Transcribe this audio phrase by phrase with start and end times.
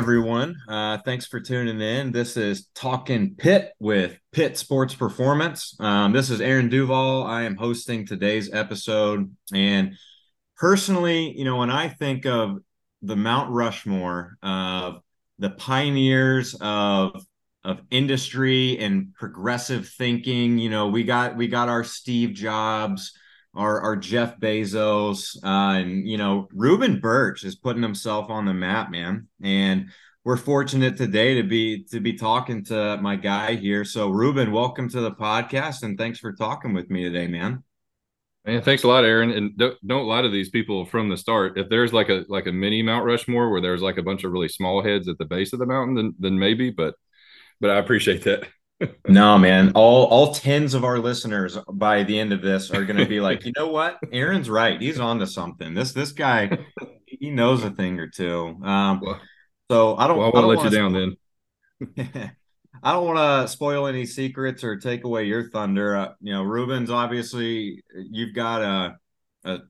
[0.00, 0.56] everyone.
[0.66, 2.10] Uh, thanks for tuning in.
[2.10, 5.76] This is Talking Pitt with Pitt Sports Performance.
[5.78, 7.24] Um, this is Aaron Duvall.
[7.24, 9.30] I am hosting today's episode.
[9.52, 9.98] And
[10.56, 12.60] personally, you know, when I think of
[13.02, 15.02] the Mount Rushmore of
[15.38, 17.22] the pioneers of
[17.62, 23.12] of industry and progressive thinking, you know, we got we got our Steve Jobs,
[23.54, 28.54] our, our Jeff Bezos, uh, and you know, Reuben Burch is putting himself on the
[28.54, 29.28] map, man.
[29.42, 29.90] And
[30.24, 33.84] we're fortunate today to be to be talking to my guy here.
[33.84, 37.64] So, Reuben, welcome to the podcast, and thanks for talking with me today, man.
[38.46, 39.30] Man, thanks a lot, Aaron.
[39.32, 41.58] And don't, don't lie to these people from the start.
[41.58, 44.32] If there's like a like a mini Mount Rushmore where there's like a bunch of
[44.32, 46.70] really small heads at the base of the mountain, then then maybe.
[46.70, 46.94] But
[47.60, 48.46] but I appreciate that
[49.08, 49.72] no, man.
[49.74, 53.20] All all tens of our listeners by the end of this are going to be
[53.20, 53.98] like, you know what?
[54.12, 54.80] Aaron's right.
[54.80, 55.74] He's on to something.
[55.74, 56.58] This this guy,
[57.06, 58.58] he knows a thing or two.
[58.62, 59.20] Um, well,
[59.70, 60.18] so I don't.
[60.18, 62.32] Well, I won't let you down then.
[62.82, 65.96] I don't want to spoil any secrets or take away your thunder.
[65.96, 68.96] Uh, you know, Reuben's obviously you've got a
[69.44, 69.60] a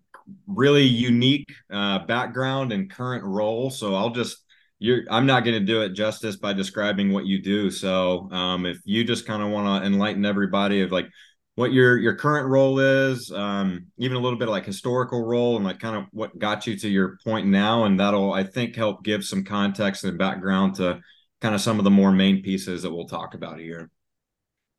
[0.46, 3.70] really unique uh, background and current role.
[3.70, 4.44] So I'll just
[4.80, 7.70] you're i'm not going to do it justice by describing what you do.
[7.70, 11.06] So um, if you just kind of want to enlighten everybody of like
[11.54, 15.56] what your your current role is um, even a little bit of like historical role
[15.56, 18.74] and like kind of what got you to your point now and that'll i think
[18.74, 20.98] help give some context and background to
[21.40, 23.90] kind of some of the more main pieces that we'll talk about here.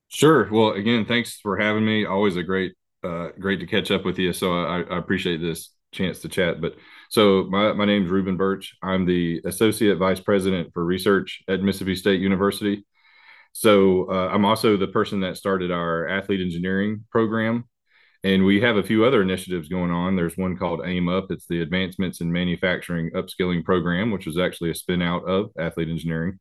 [0.10, 0.50] Sure.
[0.52, 2.06] Well again thanks for having me.
[2.06, 4.34] Always a great uh, great to catch up with you.
[4.34, 6.62] So I, I appreciate this chance to chat.
[6.62, 6.76] But
[7.12, 8.74] so my, my name is Reuben Burch.
[8.82, 12.86] I'm the Associate Vice President for Research at Mississippi State University.
[13.52, 17.66] So uh, I'm also the person that started our athlete engineering program.
[18.24, 20.16] And we have a few other initiatives going on.
[20.16, 21.32] There's one called AIM Up.
[21.32, 25.90] It's the Advancements in Manufacturing Upskilling Program, which is actually a spin out of athlete
[25.90, 26.40] engineering.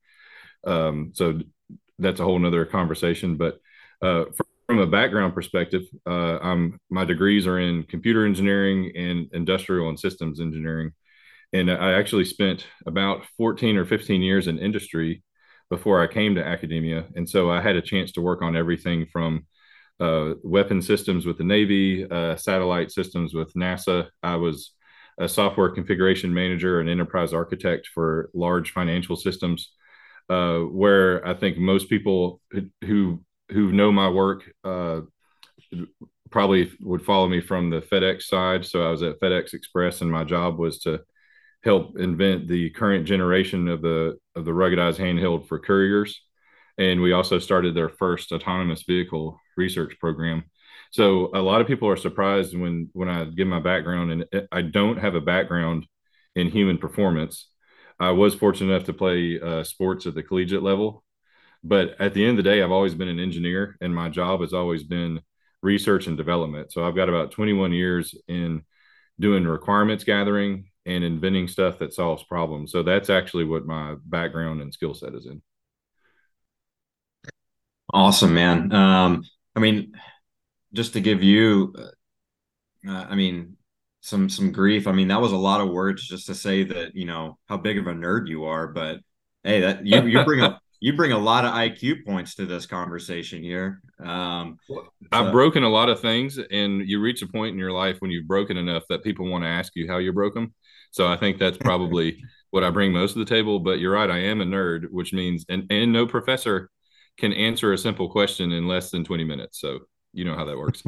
[0.65, 1.41] Um, so
[1.99, 3.37] that's a whole nother conversation.
[3.37, 3.59] But
[4.03, 4.27] uh,
[4.71, 9.99] from a background perspective, uh, I'm my degrees are in computer engineering and industrial and
[9.99, 10.93] systems engineering,
[11.53, 15.25] and I actually spent about 14 or 15 years in industry
[15.71, 19.07] before I came to academia, and so I had a chance to work on everything
[19.13, 19.45] from
[19.99, 24.07] uh, weapon systems with the Navy, uh, satellite systems with NASA.
[24.23, 24.71] I was
[25.19, 29.73] a software configuration manager and enterprise architect for large financial systems,
[30.29, 32.41] uh, where I think most people
[32.85, 35.01] who who know my work uh,
[36.31, 38.65] probably would follow me from the FedEx side.
[38.65, 41.01] So I was at FedEx Express, and my job was to
[41.63, 46.21] help invent the current generation of the of the ruggedized handheld for couriers.
[46.79, 50.45] And we also started their first autonomous vehicle research program.
[50.93, 54.63] So a lot of people are surprised when when I give my background, and I
[54.63, 55.87] don't have a background
[56.35, 57.49] in human performance.
[57.99, 61.05] I was fortunate enough to play uh, sports at the collegiate level,
[61.63, 64.41] but at the end of the day, I've always been an engineer, and my job
[64.41, 65.21] has always been
[65.63, 66.73] research and development.
[66.73, 68.63] So I've got about 21 years in
[69.19, 72.73] doing requirements gathering and inventing stuff that solves problems.
[72.73, 75.43] So that's actually what my background and skill set is in.
[77.93, 78.73] Awesome, man.
[78.73, 79.93] Um, I mean,
[80.73, 81.75] just to give you,
[82.89, 83.57] uh, I mean,
[84.01, 84.87] some some grief.
[84.87, 87.57] I mean, that was a lot of words just to say that you know how
[87.57, 88.69] big of a nerd you are.
[88.69, 89.01] But
[89.45, 92.65] hey, that you you bring up you bring a lot of IQ points to this
[92.65, 93.83] conversation here.
[94.03, 94.59] Um,
[95.13, 95.33] I've so.
[95.33, 98.27] broken a lot of things, and you reach a point in your life when you've
[98.27, 100.55] broken enough that people want to ask you how you broke them.
[100.91, 103.61] So I think that's probably what I bring most of the table.
[103.61, 106.71] But you're right, I am a nerd, which means and and no professor
[107.19, 109.61] can answer a simple question in less than 20 minutes.
[109.61, 109.81] So
[110.15, 110.83] you know how that works.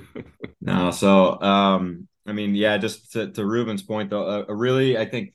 [0.60, 4.96] no, so um, I mean, yeah, just to, to Reuben's point though, a, a really
[4.96, 5.34] I think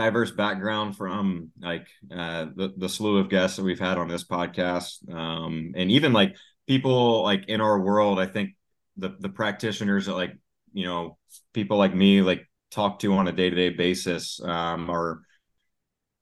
[0.00, 4.24] diverse background from like uh, the the slew of guests that we've had on this
[4.24, 6.36] podcast, um, and even like
[6.66, 8.18] people like in our world.
[8.18, 8.56] I think
[8.96, 10.32] the the practitioners that like
[10.72, 11.18] you know
[11.52, 15.20] people like me like talk to on a day to day basis um, are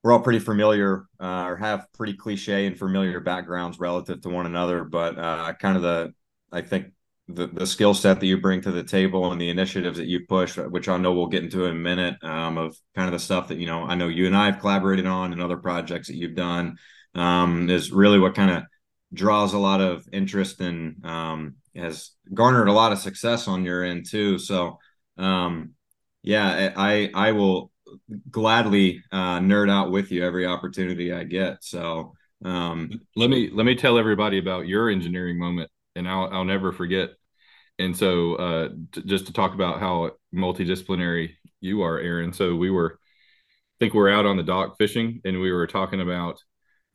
[0.03, 4.47] we're all pretty familiar uh, or have pretty cliche and familiar backgrounds relative to one
[4.47, 6.13] another, but uh, kind of the
[6.51, 6.87] I think
[7.29, 10.21] the, the skill set that you bring to the table and the initiatives that you
[10.27, 13.19] push, which I know we'll get into in a minute, um, of kind of the
[13.19, 16.09] stuff that you know I know you and I have collaborated on and other projects
[16.09, 16.79] that you've done,
[17.15, 18.63] um, is really what kind of
[19.13, 23.85] draws a lot of interest and um, has garnered a lot of success on your
[23.85, 24.39] end too.
[24.39, 24.79] So,
[25.19, 25.75] um,
[26.23, 27.71] yeah, I I will
[28.31, 31.59] gladly uh, nerd out with you every opportunity I get.
[31.63, 36.45] So, um, let me let me tell everybody about your engineering moment and I'll, I'll
[36.45, 37.11] never forget.
[37.79, 42.33] And so uh, t- just to talk about how multidisciplinary you are aaron.
[42.33, 42.99] So we were
[43.79, 46.43] I think we're out on the dock fishing, and we were talking about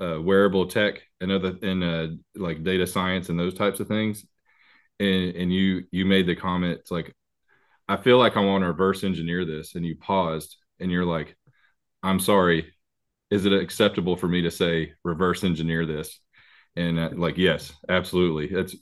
[0.01, 4.25] uh, wearable tech and other and uh, like data science and those types of things.
[4.99, 7.13] And and you you made the comment like,
[7.87, 11.37] I feel like I want to reverse engineer this, and you paused, and you're like,
[12.03, 12.73] I'm sorry,
[13.29, 16.19] is it acceptable for me to say reverse engineer this?
[16.75, 18.75] And uh, like, yes, absolutely, it's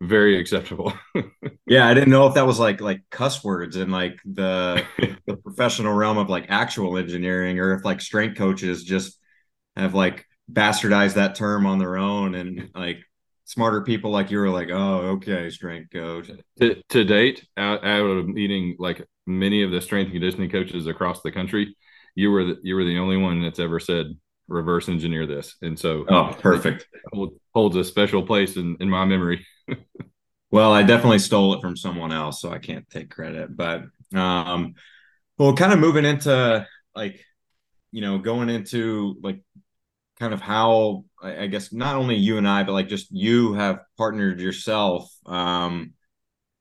[0.00, 0.92] very acceptable.
[1.66, 4.84] yeah, I didn't know if that was like like cuss words in like the
[5.26, 9.18] the professional realm of like actual engineering, or if like strength coaches just
[9.76, 12.98] have like bastardized that term on their own, and like
[13.48, 16.30] smarter people like you were like, oh, okay, strength coach.
[16.60, 20.86] To, to date, out, out of meeting like many of the strength and conditioning coaches
[20.86, 21.74] across the country,
[22.14, 24.06] you were the, you were the only one that's ever said
[24.48, 26.86] reverse engineer this, and so oh, perfect
[27.54, 29.46] holds a special place in in my memory.
[30.50, 33.56] well, I definitely stole it from someone else, so I can't take credit.
[33.56, 33.84] But
[34.14, 34.74] um,
[35.36, 37.24] well, kind of moving into like,
[37.92, 39.40] you know, going into like
[40.18, 43.80] kind of how I guess not only you and I, but like just you have
[43.96, 45.92] partnered yourself um,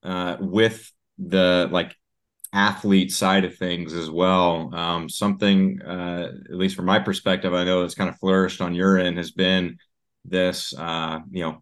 [0.04, 1.96] uh, with the like
[2.54, 4.74] athlete side of things as well.
[4.74, 8.74] Um, something, uh, at least from my perspective, I know that's kind of flourished on
[8.74, 9.78] your end has been
[10.26, 11.62] this, uh, you know,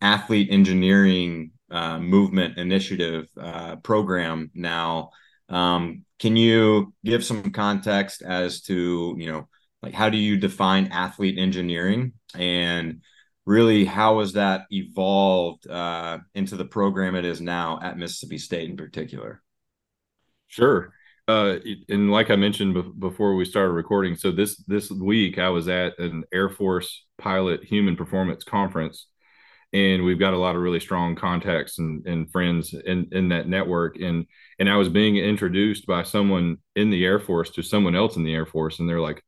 [0.00, 5.10] athlete engineering uh, movement initiative uh, program now.
[5.48, 9.48] Um, can you give some context as to you know
[9.82, 13.02] like how do you define athlete engineering and
[13.44, 18.68] really how has that evolved uh, into the program it is now at Mississippi State
[18.68, 19.42] in particular?
[20.56, 20.92] Sure.
[21.28, 21.56] Uh,
[21.88, 25.68] and like I mentioned be- before we started recording, so this this week I was
[25.68, 29.06] at an Air Force pilot human performance conference
[29.72, 33.48] and we've got a lot of really strong contacts and, and friends in, in that
[33.48, 34.00] network.
[34.00, 34.26] And
[34.58, 38.24] and i was being introduced by someone in the air force to someone else in
[38.24, 39.22] the air force and they're like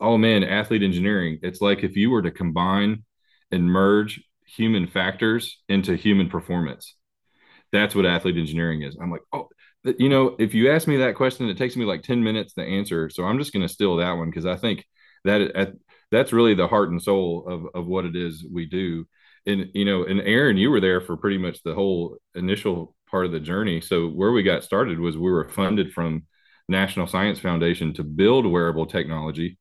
[0.00, 1.38] oh man athlete engineering.
[1.42, 3.04] It's like if you were to combine
[3.52, 6.96] and merge human factors into human performance.
[7.72, 8.96] That's what athlete engineering is.
[9.00, 9.48] I'm like oh
[9.98, 12.62] you know if you ask me that question it takes me like 10 minutes to
[12.62, 14.84] answer so i'm just going to steal that one because i think
[15.24, 15.74] that
[16.10, 19.06] that's really the heart and soul of, of what it is we do
[19.46, 23.26] and you know, and Aaron, you were there for pretty much the whole initial part
[23.26, 23.80] of the journey.
[23.80, 26.24] So where we got started was we were funded from
[26.68, 29.58] National Science Foundation to build wearable technology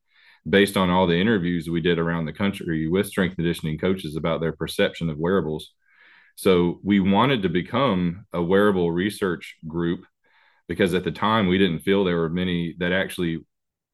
[0.50, 4.42] based on all the interviews we did around the country with strength conditioning coaches about
[4.42, 5.72] their perception of wearables.
[6.36, 10.06] So we wanted to become a wearable research group
[10.74, 13.46] because at the time we didn't feel there were many that actually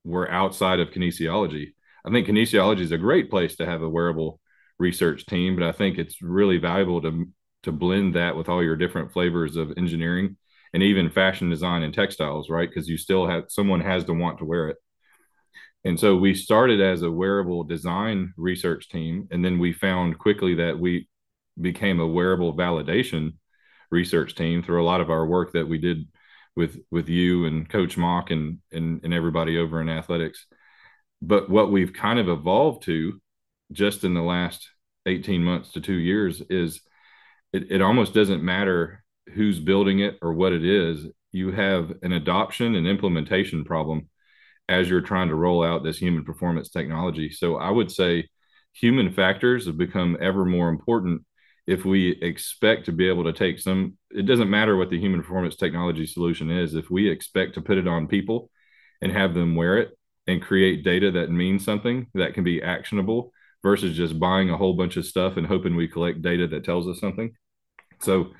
[0.05, 1.73] were outside of kinesiology.
[2.05, 4.39] I think kinesiology is a great place to have a wearable
[4.77, 7.27] research team, but I think it's really valuable to
[7.63, 10.37] to blend that with all your different flavors of engineering
[10.73, 12.69] and even fashion design and textiles, right?
[12.69, 14.77] Because you still have someone has to want to wear it.
[15.83, 20.55] And so we started as a wearable design research team, and then we found quickly
[20.55, 21.09] that we
[21.59, 23.33] became a wearable validation
[23.91, 26.07] research team through a lot of our work that we did
[26.56, 30.46] with with you and Coach Mock and and, and everybody over in athletics.
[31.22, 33.20] But what we've kind of evolved to
[33.72, 34.70] just in the last
[35.06, 36.82] 18 months to two years is
[37.53, 39.03] it, it almost doesn't matter
[39.34, 44.10] who's building it or what it is you have an adoption and implementation problem
[44.68, 48.27] as you're trying to roll out this human performance technology so i would say
[48.74, 51.22] human factors have become ever more important
[51.69, 55.21] if we expect to be able to take some it doesn't matter what the human
[55.21, 58.49] performance technology solution is if we expect to put it on people
[59.01, 59.97] and have them wear it
[60.27, 63.31] and create data that means something that can be actionable
[63.63, 66.88] versus just buying a whole bunch of stuff and hoping we collect data that tells
[66.88, 67.31] us something.
[67.99, 68.31] So,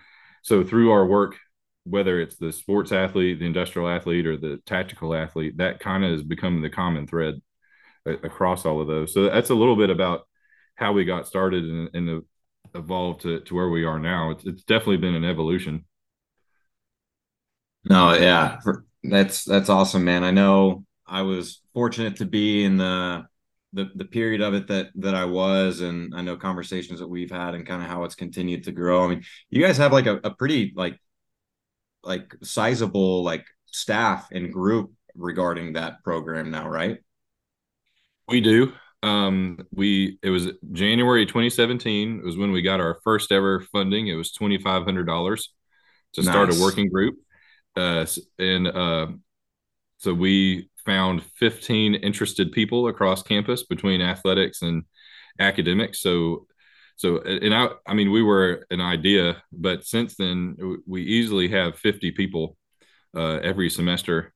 [0.43, 1.36] so through our work,
[1.83, 6.12] whether it's the sports athlete, the industrial athlete, or the tactical athlete, that kind of
[6.12, 7.36] has become the common thread
[8.07, 9.13] uh, across all of those.
[9.13, 10.27] So that's a little bit about
[10.75, 12.24] how we got started and, and
[12.75, 14.32] evolved to, to where we are now.
[14.32, 15.86] It's, it's definitely been an evolution.
[17.89, 18.58] No, yeah,
[19.04, 20.24] that's that's awesome, man.
[20.24, 23.25] I know I was fortunate to be in the
[23.74, 27.32] the the period of it that that I was, and I know conversations that we've
[27.32, 29.06] had, and kind of how it's continued to grow.
[29.06, 31.00] I mean, you guys have like a, a pretty like
[32.04, 37.00] like sizable like staff and group regarding that program now, right?
[38.28, 38.74] We do.
[39.01, 44.08] Um, we it was January 2017 it was when we got our first ever funding.
[44.08, 45.53] It was twenty five hundred dollars
[46.13, 46.32] to nice.
[46.32, 47.15] start a working group.
[47.75, 48.06] Uh,
[48.38, 49.08] and uh,
[49.98, 54.84] so we found 15 interested people across campus between athletics and
[55.39, 56.01] academics.
[56.01, 56.48] So,
[56.96, 61.77] so, and I, I mean, we were an idea, but since then we easily have
[61.77, 62.58] 50 people
[63.15, 64.34] uh, every semester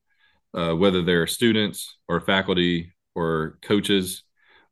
[0.54, 4.24] uh, whether they're students or faculty or coaches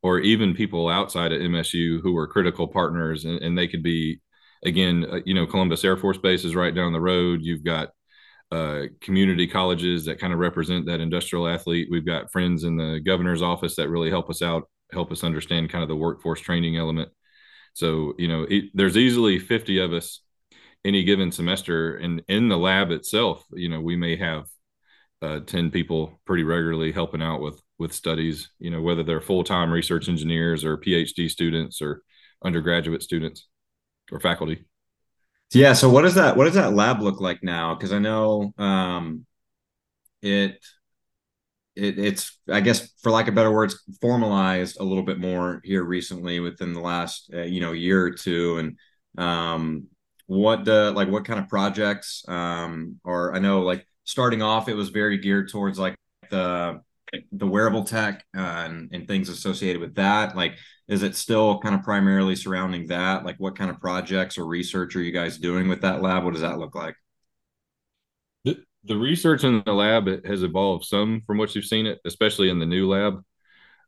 [0.04, 4.20] or even people outside of MSU who are critical partners, and, and they could be,
[4.64, 7.42] again, uh, you know, Columbus Air Force Base is right down the road.
[7.44, 7.90] You've got
[8.52, 11.88] uh, community colleges that kind of represent that industrial athlete.
[11.90, 15.70] We've got friends in the governor's office that really help us out, help us understand
[15.70, 17.10] kind of the workforce training element.
[17.74, 20.22] So, you know, it, there's easily 50 of us
[20.84, 21.96] any given semester.
[21.96, 24.48] And in the lab itself, you know, we may have
[25.22, 29.72] uh, 10 people pretty regularly helping out with with studies you know whether they're full-time
[29.72, 32.02] research engineers or phd students or
[32.44, 33.48] undergraduate students
[34.12, 34.66] or faculty.
[35.54, 37.76] Yeah so what does that what does that lab look like now?
[37.76, 39.26] Because i know um
[40.22, 40.64] it
[41.76, 45.84] it, it's i guess for lack of better words formalized a little bit more here
[45.84, 48.58] recently within the last uh, you know year or two.
[48.60, 48.78] And
[49.18, 49.88] um
[50.28, 54.74] what the like what kind of projects um or i know like starting off, it
[54.76, 55.96] was very geared towards like
[56.30, 56.82] the
[57.32, 60.36] the wearable tech uh, and, and things associated with that.
[60.36, 60.56] Like,
[60.88, 63.26] is it still kind of primarily surrounding that?
[63.26, 66.24] Like, what kind of projects or research are you guys doing with that lab?
[66.24, 66.96] What does that look like?
[68.46, 72.50] The, the research in the lab has evolved some from what you've seen it, especially
[72.50, 73.22] in the new lab.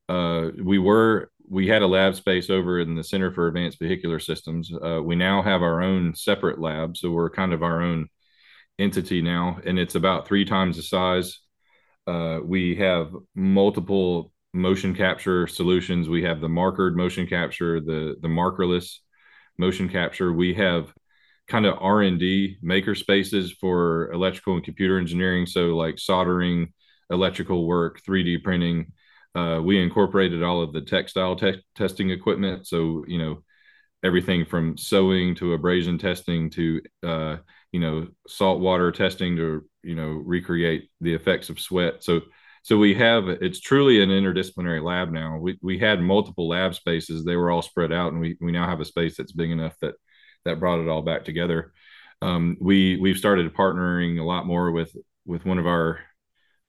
[0.10, 4.20] Uh, we were we had a lab space over in the Center for Advanced Vehicular
[4.20, 4.72] Systems.
[4.74, 8.08] Uh, we now have our own separate lab, so we're kind of our own
[8.80, 11.40] entity now, and it's about three times the size.
[12.08, 16.10] Uh, we have multiple motion capture solutions.
[16.10, 18.98] We have the markered motion capture, the the markerless
[19.58, 20.34] motion capture.
[20.34, 20.94] We have
[21.48, 25.46] kind of R and D maker spaces for electrical and computer engineering.
[25.46, 26.74] So like soldering,
[27.10, 28.92] electrical work, 3D printing.
[29.36, 32.68] Uh, we incorporated all of the textile te- testing equipment.
[32.68, 33.44] So you know
[34.04, 37.38] everything from sewing to abrasion testing to uh,
[37.74, 42.04] you know saltwater testing to you know recreate the effects of sweat.
[42.04, 42.22] So
[42.62, 45.38] so we have it's truly an interdisciplinary lab now.
[45.38, 47.26] We, we had multiple lab spaces.
[47.26, 49.76] They were all spread out and we, we now have a space that's big enough
[49.82, 49.96] that
[50.46, 51.74] that brought it all back together.
[52.22, 56.00] Um, we we've started partnering a lot more with with one of our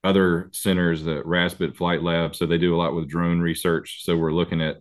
[0.03, 2.35] other centers the Raspet flight lab.
[2.35, 4.05] So they do a lot with drone research.
[4.05, 4.79] So we're looking at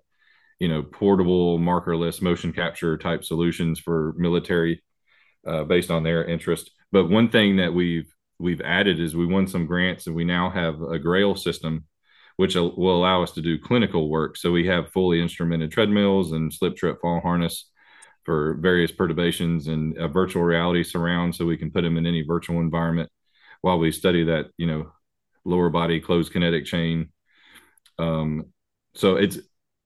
[0.59, 4.81] you know portable markerless motion capture type solutions for military
[5.47, 6.71] uh, based on their interest.
[6.91, 10.49] But one thing that we've we've added is we won some grants and we now
[10.49, 11.85] have a Grail system,
[12.37, 14.37] which will allow us to do clinical work.
[14.37, 17.69] So we have fully instrumented treadmills and slip trip fall harness
[18.23, 22.23] for various perturbations and a virtual reality surround, so we can put them in any
[22.23, 23.09] virtual environment
[23.61, 24.91] while we study that you know
[25.45, 27.09] lower body closed kinetic chain.
[27.99, 28.47] Um,
[28.93, 29.39] so it's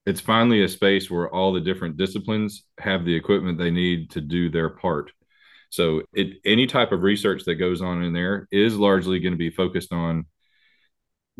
[0.06, 4.22] it's finally a space where all the different disciplines have the equipment they need to
[4.22, 5.12] do their part
[5.70, 9.38] so it any type of research that goes on in there is largely going to
[9.38, 10.26] be focused on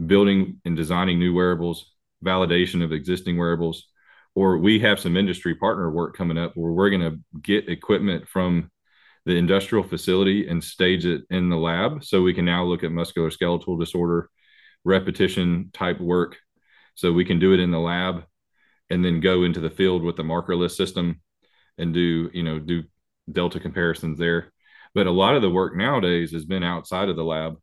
[0.06, 1.94] building and designing new wearables,
[2.24, 3.88] validation of existing wearables,
[4.36, 8.28] or we have some industry partner work coming up where we're going to get equipment
[8.28, 8.70] from
[9.26, 12.04] the industrial facility and stage it in the lab.
[12.04, 14.30] So we can now look at musculoskeletal disorder
[14.86, 16.38] repetition type work.
[16.96, 18.24] So we can do it in the lab
[18.90, 21.22] and then go into the field with the markerless system
[21.78, 22.84] and do you know do
[23.32, 24.52] delta comparisons there.
[24.94, 27.58] But a lot of the work nowadays has been outside of the lab.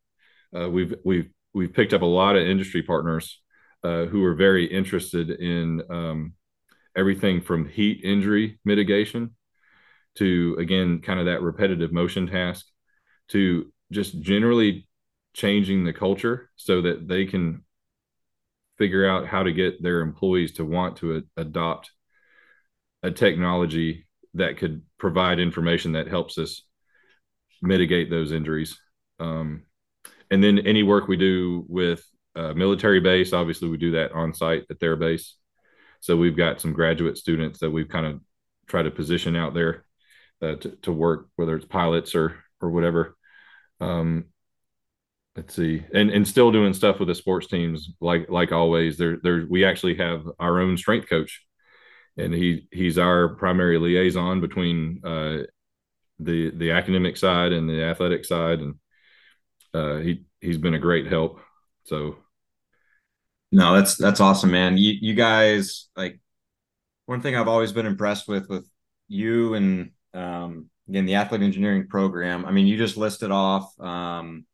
[0.56, 3.40] Uh, we've we've we've picked up a lot of industry partners
[3.82, 6.34] uh, who are very interested in um,
[6.96, 9.34] everything from heat injury mitigation
[10.16, 12.66] to again kind of that repetitive motion task
[13.28, 14.88] to just generally
[15.32, 17.64] changing the culture so that they can
[18.78, 21.90] figure out how to get their employees to want to a- adopt
[23.02, 26.62] a technology that could provide information that helps us
[27.62, 28.78] mitigate those injuries.
[29.20, 29.62] Um,
[30.30, 34.34] and then any work we do with a military base, obviously we do that on
[34.34, 35.36] site at their base.
[36.00, 38.20] So we've got some graduate students that we've kind of
[38.66, 39.84] tried to position out there
[40.42, 43.16] uh, to, to work, whether it's pilots or or whatever.
[43.80, 44.26] Um,
[45.36, 48.98] let's see, and and still doing stuff with the sports teams, like like always.
[48.98, 51.42] There there we actually have our own strength coach
[52.16, 55.38] and he he's our primary liaison between uh,
[56.18, 58.74] the the academic side and the athletic side, and
[59.72, 61.40] uh, he he's been a great help.
[61.84, 62.16] So,
[63.52, 64.78] no, that's that's awesome, man.
[64.78, 66.20] You you guys like
[67.06, 68.68] one thing I've always been impressed with with
[69.08, 72.44] you and um, again the athlete engineering program.
[72.44, 74.46] I mean, you just listed off um,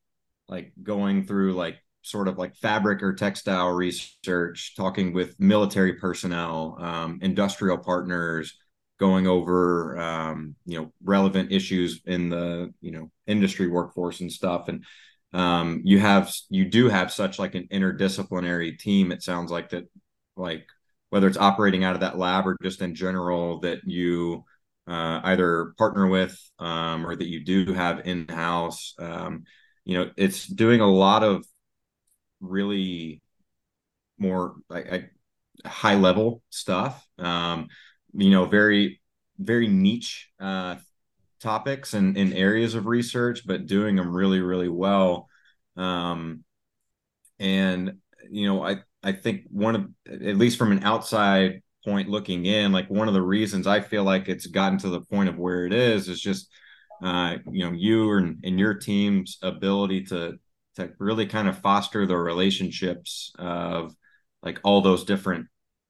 [0.49, 6.77] like going through like sort of like fabric or textile research, talking with military personnel,
[6.81, 8.57] um, industrial partners,
[8.99, 14.69] going over um, you know relevant issues in the you know industry workforce and stuff.
[14.69, 14.85] And
[15.33, 19.13] um, you have you do have such like an interdisciplinary team.
[19.13, 19.89] It sounds like that,
[20.37, 20.67] like
[21.11, 24.45] whether it's operating out of that lab or just in general that you
[24.87, 28.95] uh, either partner with um, or that you do have in house.
[28.99, 29.45] Um,
[29.85, 31.45] you know, it's doing a lot of
[32.41, 33.21] really
[34.19, 35.11] more like,
[35.65, 37.07] high level stuff.
[37.19, 37.69] Um,
[38.13, 39.01] you know, very
[39.39, 40.77] very niche uh,
[41.41, 45.29] topics and, in areas of research, but doing them really, really well.
[45.77, 46.45] Um,
[47.39, 47.95] and
[48.31, 52.73] you know, I I think one of at least from an outside point looking in,
[52.73, 55.65] like one of the reasons I feel like it's gotten to the point of where
[55.65, 56.51] it is is just
[57.03, 60.39] uh, you know you and, and your team's ability to
[60.77, 63.95] to really kind of foster the relationships of
[64.43, 65.47] like all those different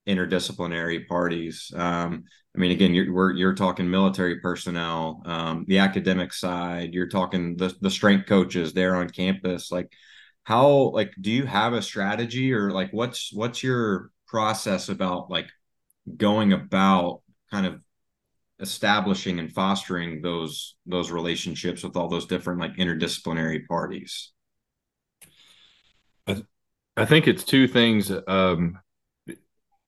[0.08, 1.70] interdisciplinary parties.
[1.74, 6.94] Um, I mean, again, you're you're talking military personnel, um, the academic side.
[6.94, 9.70] You're talking the the strength coaches there on campus.
[9.70, 9.92] Like,
[10.42, 15.48] how like do you have a strategy or like what's what's your process about like
[16.16, 17.80] going about kind of
[18.58, 24.32] establishing and fostering those those relationships with all those different like interdisciplinary parties?
[27.00, 28.12] I think it's two things.
[28.28, 28.78] Um,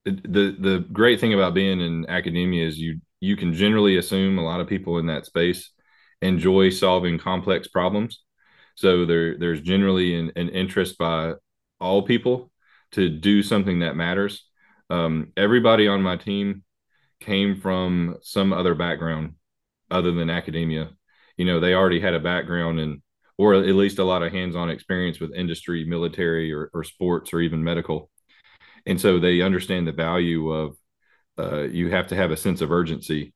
[0.05, 4.45] the the great thing about being in academia is you you can generally assume a
[4.45, 5.71] lot of people in that space
[6.23, 8.23] enjoy solving complex problems.
[8.77, 11.35] So there there's generally an, an interest by
[11.79, 12.51] all people
[12.93, 14.49] to do something that matters.
[14.89, 16.65] Um, everybody on my team
[17.21, 19.35] came from some other background
[19.91, 20.89] other than academia.
[21.37, 23.02] You know, they already had a background in,
[23.39, 27.41] or at least a lot of hands-on experience with industry, military, or, or sports, or
[27.41, 28.11] even medical
[28.87, 30.77] and so they understand the value of
[31.39, 33.33] uh, you have to have a sense of urgency.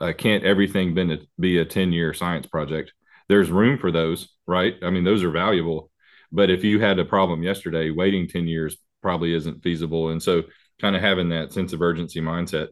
[0.00, 2.92] Uh, can't everything been be a 10 year science project?
[3.28, 4.74] There's room for those, right?
[4.82, 5.90] I mean, those are valuable.
[6.32, 10.10] But if you had a problem yesterday, waiting 10 years probably isn't feasible.
[10.10, 10.44] And so,
[10.80, 12.68] kind of having that sense of urgency mindset.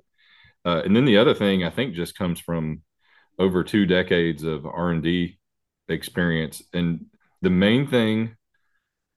[0.66, 2.82] Uh, and then the other thing I think just comes from
[3.38, 5.38] over two decades of R&D
[5.88, 6.62] experience.
[6.72, 7.06] And
[7.42, 8.36] the main thing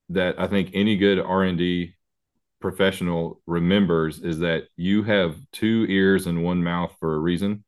[0.10, 1.94] that I think any good R&D
[2.60, 7.64] professional remembers is that you have two ears and one mouth for a reason.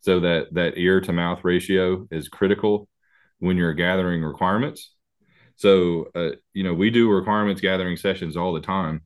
[0.00, 2.88] So that that ear to mouth ratio is critical
[3.38, 4.94] when you're gathering requirements.
[5.56, 9.02] So uh, you know we do requirements gathering sessions all the time,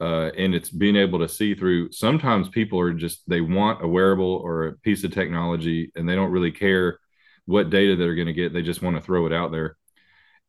[0.00, 1.92] uh, and it's being able to see through.
[1.92, 6.14] Sometimes people are just they want a wearable or a piece of technology, and they
[6.14, 6.98] don't really care
[7.46, 8.52] what data they're going to get.
[8.52, 9.76] They just want to throw it out there,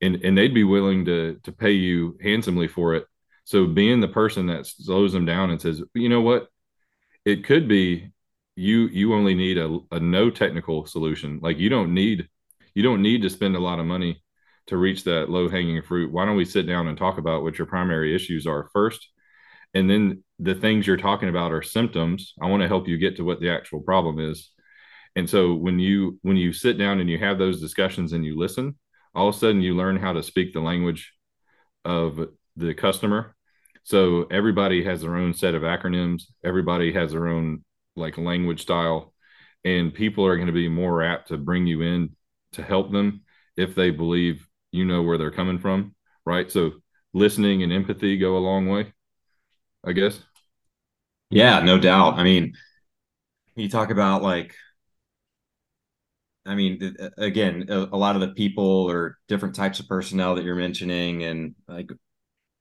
[0.02, 3.06] and and they'd be willing to to pay you handsomely for it
[3.46, 6.48] so being the person that slows them down and says, you know what,
[7.26, 8.12] it could be
[8.56, 11.40] you you only need a, a no technical solution.
[11.42, 12.30] Like you don't need
[12.74, 14.24] you don't need to spend a lot of money
[14.68, 16.12] to reach that low hanging fruit.
[16.12, 19.10] Why don't we sit down and talk about what your primary issues are first?
[19.74, 22.34] And then the things you're talking about are symptoms.
[22.42, 24.52] I want to help you get to what the actual problem is.
[25.16, 28.38] And so when you when you sit down and you have those discussions and you
[28.38, 28.78] listen,
[29.14, 31.14] all of a sudden you learn how to speak the language
[31.86, 33.36] of the customer.
[33.84, 36.24] So everybody has their own set of acronyms.
[36.44, 37.64] Everybody has their own
[37.96, 39.14] like language style,
[39.64, 42.16] and people are going to be more apt to bring you in
[42.54, 43.22] to help them
[43.56, 45.96] if they believe you know where they're coming from,
[46.26, 46.52] right?
[46.52, 46.72] So
[47.14, 48.92] listening and empathy go a long way,
[49.86, 50.20] I guess.
[51.30, 52.16] Yeah, no doubt.
[52.18, 52.54] I mean,
[53.56, 54.56] you talk about like
[56.46, 60.44] I mean, again, a, a, lot of the people or different types of personnel that
[60.44, 61.90] you're mentioning, and like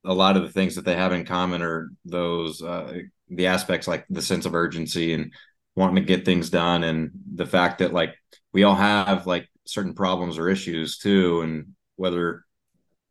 [0.04, 3.88] a lot of the things that they have in common are those uh, the aspects
[3.88, 5.32] like the sense of urgency and
[5.74, 8.14] wanting to get things done and the fact that like
[8.52, 12.44] we all have like certain problems or issues too and whether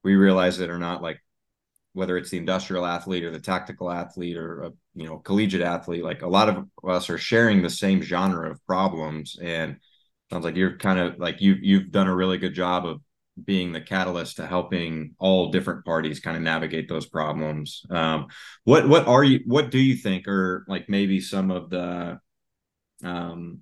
[0.03, 1.19] we realize it or not like
[1.93, 6.03] whether it's the industrial athlete or the tactical athlete or a you know collegiate athlete
[6.03, 9.77] like a lot of us are sharing the same genre of problems and
[10.31, 13.01] sounds like you're kind of like you you've done a really good job of
[13.43, 17.85] being the catalyst to helping all different parties kind of navigate those problems.
[17.89, 18.27] Um,
[18.63, 22.19] what what are you what do you think are like maybe some of the
[23.03, 23.59] um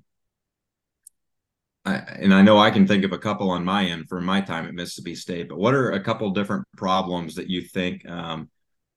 [1.86, 4.42] I, and I know I can think of a couple on my end from my
[4.42, 8.50] time at Mississippi State, but what are a couple different problems that you think um,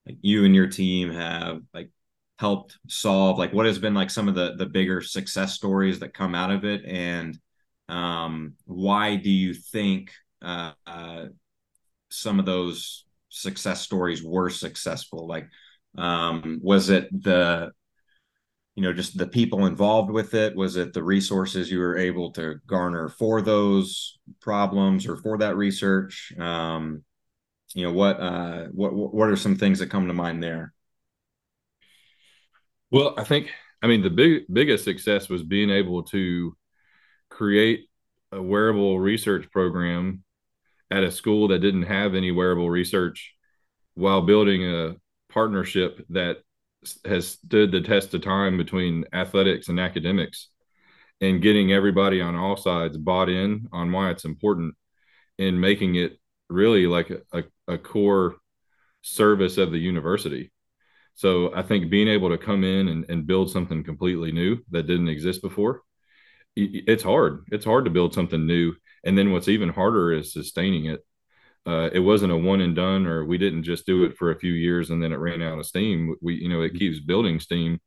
[0.07, 1.91] like you and your team have like
[2.39, 3.39] helped solve?
[3.39, 6.51] Like, what has been like some of the the bigger success stories that come out
[6.51, 7.39] of it, and
[7.93, 11.27] um, why do you think uh, uh,
[12.11, 15.27] some of those success stories were successful?
[15.27, 15.49] Like,
[15.99, 17.71] um, was it the
[18.75, 20.57] you know just the people involved with it?
[20.57, 25.57] Was it the resources you were able to garner for those problems or for that
[25.57, 26.33] research?
[26.39, 27.05] Um,
[27.75, 30.73] you know what uh, what what are some things that come to mind there?
[32.91, 33.51] Well i think
[33.81, 36.55] i mean the big biggest success was being able to
[37.33, 37.89] create
[38.31, 40.23] a wearable research program
[40.91, 43.35] at a school that didn't have any wearable research
[43.95, 44.95] while building a
[45.31, 46.39] partnership that
[47.05, 50.49] has stood the test of time between athletics and academics
[51.21, 54.75] and getting everybody on all sides bought in on why it's important
[55.39, 56.19] and making it
[56.51, 58.37] really like a, a, core
[59.01, 60.53] service of the university.
[61.15, 64.87] So I think being able to come in and, and build something completely new that
[64.87, 65.83] didn't exist before,
[66.57, 67.45] it's hard.
[67.51, 68.75] It's hard to build something new.
[69.05, 71.01] And then what's even harder is sustaining it
[71.67, 74.39] uh, it wasn't a one and done or we didn't just do it for a
[74.39, 77.39] few years and then it ran out of steam we you know it keeps building
[77.39, 77.81] steam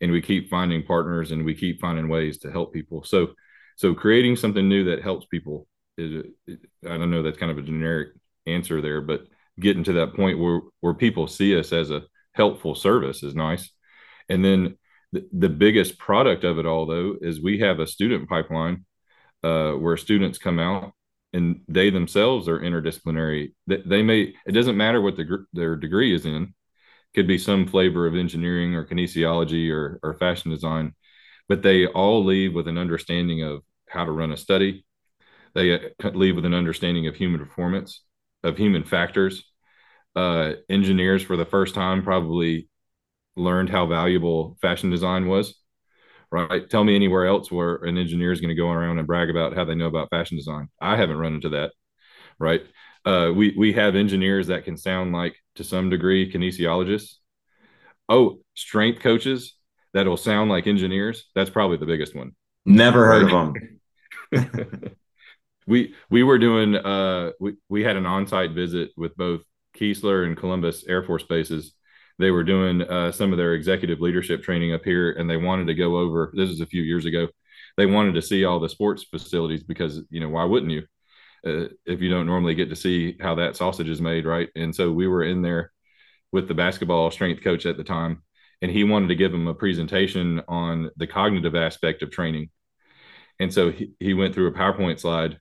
[0.00, 3.28] and we keep finding partners and we keep finding ways to help people so
[3.76, 7.62] so creating something new that helps people is i don't know that's kind of a
[7.62, 8.08] generic
[8.46, 9.24] answer there but
[9.58, 13.70] getting to that point where where people see us as a helpful service is nice
[14.28, 14.76] and then
[15.32, 18.84] the, biggest product of it all though is we have a student pipeline
[19.42, 20.92] uh, where students come out
[21.32, 23.52] and they themselves are interdisciplinary.
[23.66, 26.54] They, they may it doesn't matter what the, their degree is in.
[27.14, 30.94] Could be some flavor of engineering or kinesiology or, or fashion design,
[31.48, 34.84] but they all leave with an understanding of how to run a study.
[35.54, 38.02] They uh, leave with an understanding of human performance,
[38.42, 39.44] of human factors.
[40.16, 42.68] Uh, engineers, for the first time, probably
[43.36, 45.54] learned how valuable fashion design was
[46.34, 46.68] right?
[46.68, 49.54] Tell me anywhere else where an engineer is going to go around and brag about
[49.54, 50.68] how they know about fashion design.
[50.80, 51.70] I haven't run into that,
[52.40, 52.62] right?
[53.04, 57.16] Uh, we we have engineers that can sound like to some degree kinesiologists.
[58.08, 59.54] Oh, strength coaches
[59.92, 61.26] that'll sound like engineers.
[61.34, 62.32] That's probably the biggest one.
[62.64, 63.52] Never heard of
[64.32, 64.96] them.
[65.66, 69.42] we we were doing uh we we had an on-site visit with both
[69.76, 71.74] Keesler and Columbus Air Force bases
[72.18, 75.66] they were doing uh, some of their executive leadership training up here, and they wanted
[75.66, 76.32] to go over.
[76.34, 77.28] This is a few years ago.
[77.76, 80.82] They wanted to see all the sports facilities because you know why wouldn't you?
[81.46, 84.48] Uh, if you don't normally get to see how that sausage is made, right?
[84.56, 85.72] And so we were in there
[86.32, 88.22] with the basketball strength coach at the time,
[88.62, 92.50] and he wanted to give them a presentation on the cognitive aspect of training.
[93.40, 95.38] And so he, he went through a PowerPoint slide,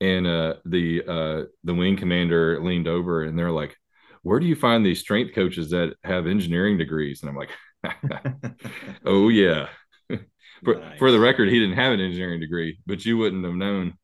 [0.00, 3.76] and uh, the uh, the wing commander leaned over, and they're like,
[4.22, 7.22] where do you find these strength coaches that have engineering degrees?
[7.22, 7.50] And I'm like,
[9.04, 9.68] oh yeah.
[10.64, 10.98] for, nice.
[10.98, 13.94] for the record, he didn't have an engineering degree, but you wouldn't have known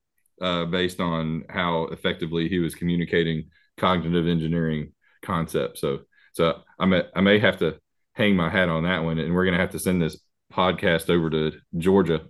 [0.40, 5.80] uh, based on how effectively he was communicating cognitive engineering concepts.
[5.80, 6.00] So,
[6.32, 7.78] so I may, I may have to
[8.14, 10.18] hang my hat on that one, and we're going to have to send this
[10.52, 12.22] podcast over to Georgia,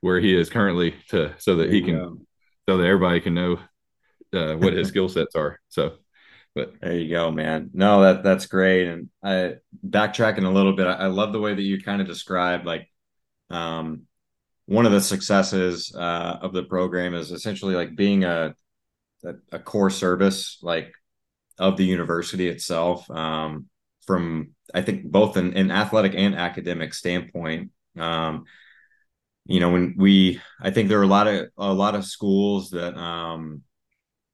[0.00, 2.18] where he is currently, to so that he can, go.
[2.68, 3.58] so that everybody can know
[4.34, 5.58] uh, what his skill sets are.
[5.68, 5.94] So,
[6.56, 7.70] but there you go, man.
[7.74, 8.88] No, that that's great.
[8.88, 12.08] And I backtracking a little bit, I, I love the way that you kind of
[12.08, 12.88] described like
[13.50, 14.06] um
[14.64, 18.54] one of the successes uh, of the program is essentially like being a,
[19.24, 20.92] a, a core service like
[21.58, 23.66] of the university itself um,
[24.06, 27.70] from I think both an, an athletic and academic standpoint.
[27.98, 28.44] Um,
[29.44, 32.70] you know, when we I think there are a lot of a lot of schools
[32.70, 33.62] that um,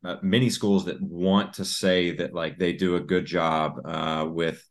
[0.04, 4.26] uh, many schools that want to say that like they do a good job uh,
[4.28, 4.66] with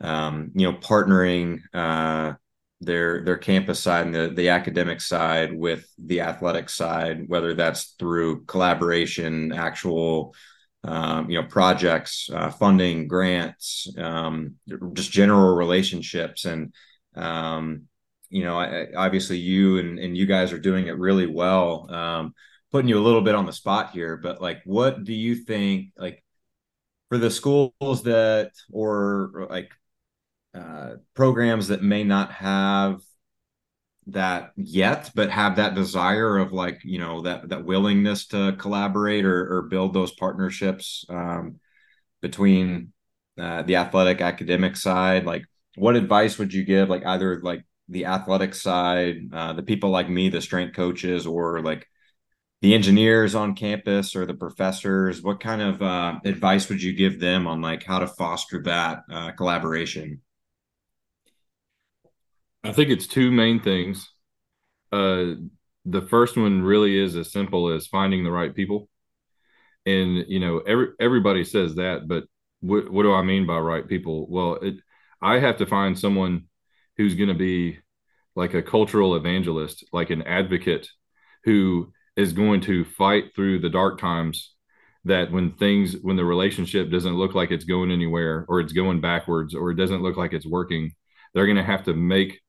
[0.00, 2.34] um, you know partnering uh,
[2.80, 7.94] their their campus side and the the academic side with the athletic side, whether that's
[7.98, 10.34] through collaboration, actual
[10.84, 14.54] um, you know projects, uh, funding, grants, um,
[14.94, 16.74] just general relationships, and
[17.14, 17.82] um,
[18.30, 21.86] you know I, obviously you and and you guys are doing it really well.
[22.72, 25.88] Putting you a little bit on the spot here, but like, what do you think,
[25.96, 26.22] like,
[27.08, 29.72] for the schools that, or like,
[30.54, 33.00] uh, programs that may not have
[34.06, 39.24] that yet, but have that desire of like, you know, that that willingness to collaborate
[39.24, 41.60] or, or build those partnerships um,
[42.20, 42.92] between
[43.38, 45.24] uh, the athletic academic side.
[45.24, 45.44] Like,
[45.76, 50.08] what advice would you give, like either like the athletic side, uh, the people like
[50.08, 51.86] me, the strength coaches, or like
[52.62, 57.20] the engineers on campus or the professors what kind of uh, advice would you give
[57.20, 60.20] them on like how to foster that uh, collaboration?
[62.62, 64.10] I think it's two main things.
[64.92, 65.34] Uh,
[65.86, 68.88] the first one really is as simple as finding the right people.
[69.86, 72.24] And you know every, everybody says that but
[72.60, 74.26] what, what do i mean by right people?
[74.28, 74.74] Well it,
[75.22, 76.44] i have to find someone
[76.98, 77.78] who's going to be
[78.36, 80.86] like a cultural evangelist, like an advocate
[81.44, 84.54] who is going to fight through the dark times
[85.04, 89.00] that when things when the relationship doesn't look like it's going anywhere or it's going
[89.00, 90.92] backwards or it doesn't look like it's working
[91.32, 92.40] they're going to have to make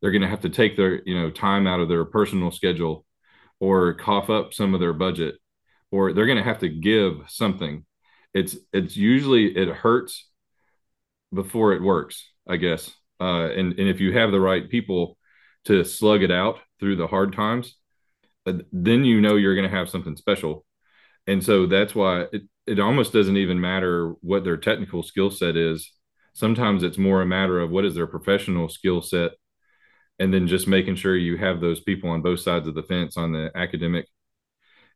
[0.00, 3.06] they're going to have to take their you know time out of their personal schedule
[3.60, 5.36] or cough up some of their budget
[5.90, 7.84] or they're going to have to give something.
[8.34, 10.28] It's it's usually it hurts
[11.32, 12.90] before it works i guess.
[13.20, 15.18] Uh, and and if you have the right people
[15.64, 17.76] to slug it out through the hard times
[18.48, 20.64] Uh, then you know you're going to have something special.
[21.26, 25.56] And so that's why it, it almost doesn't even matter what their technical skill set
[25.56, 25.92] is.
[26.34, 29.32] Sometimes it's more a matter of what is their professional skill set
[30.18, 33.16] and then just making sure you have those people on both sides of the fence
[33.16, 34.06] on the academic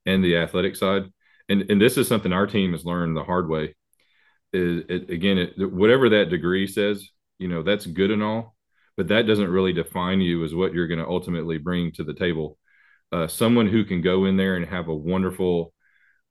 [0.07, 1.05] and the athletic side.
[1.49, 3.75] And and this is something our team has learned the hard way.
[4.53, 8.55] Is it, again it, whatever that degree says you know that's good and all
[8.97, 12.15] but that doesn't really define you as what you're going to ultimately bring to the
[12.15, 12.59] table
[13.13, 15.73] uh, someone who can go in there and have a wonderful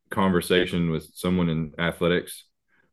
[0.09, 2.45] conversation with someone in athletics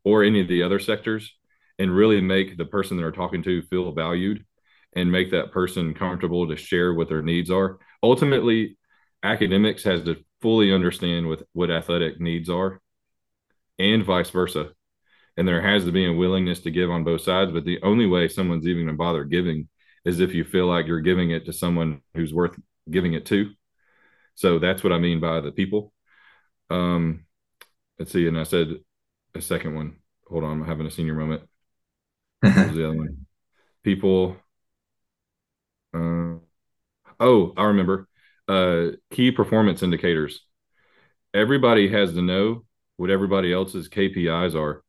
[0.03, 1.35] or any of the other sectors
[1.77, 4.45] and really make the person they're talking to feel valued
[4.93, 7.77] and make that person comfortable to share what their needs are.
[8.01, 8.77] Ultimately,
[9.23, 12.81] academics has to fully understand what, what athletic needs are
[13.77, 14.69] and vice versa.
[15.37, 17.51] And there has to be a willingness to give on both sides.
[17.51, 19.69] But the only way someone's even going to bother giving
[20.05, 22.57] is if you feel like you're giving it to someone who's worth
[22.89, 23.51] giving it to.
[24.39, 25.91] So that's what I mean by the people.
[26.69, 27.25] Um,
[27.99, 28.25] let's see.
[28.25, 28.69] And I said
[29.35, 29.97] a second one.
[30.29, 30.61] Hold on.
[30.61, 31.41] I'm having a senior moment.
[32.41, 33.25] The other one?
[33.83, 34.37] People.
[35.93, 36.35] Uh,
[37.19, 38.07] oh, I remember.
[38.47, 40.39] Uh, key performance indicators.
[41.33, 42.63] Everybody has to know
[42.95, 44.85] what everybody else's KPIs are.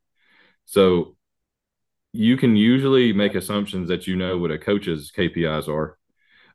[0.67, 1.17] So
[2.13, 5.99] you can usually make assumptions that you know what a coach's KPIs are.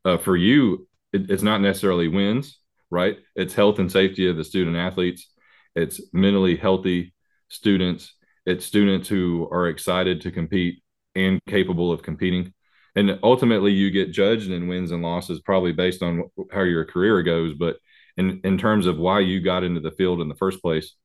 [0.05, 2.57] Uh, for you, it, it's not necessarily wins,
[2.95, 3.17] right?
[3.35, 5.29] It's health and safety of the student athletes.
[5.75, 7.13] It's mentally healthy
[7.49, 8.13] students.
[8.45, 10.81] It's students who are excited to compete
[11.13, 12.53] and capable of competing.
[12.95, 17.21] And ultimately, you get judged in wins and losses probably based on how your career
[17.21, 17.53] goes.
[17.53, 17.75] But
[18.15, 20.95] in, in terms of why you got into the field in the first place,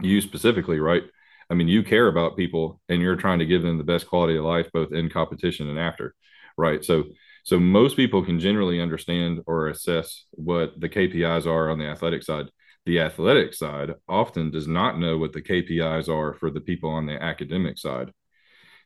[0.00, 1.02] you specifically, right?
[1.50, 4.36] I mean, you care about people and you're trying to give them the best quality
[4.36, 6.14] of life, both in competition and after,
[6.56, 6.84] right?
[6.84, 7.04] So
[7.44, 12.22] so most people can generally understand or assess what the KPIs are on the athletic
[12.22, 12.46] side.
[12.86, 17.06] The athletic side often does not know what the KPIs are for the people on
[17.06, 18.12] the academic side.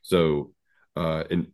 [0.01, 0.53] So,
[0.95, 1.47] uh, and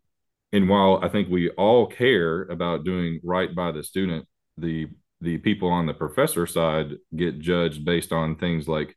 [0.51, 4.87] and while I think we all care about doing right by the student, the
[5.21, 8.95] the people on the professor side get judged based on things like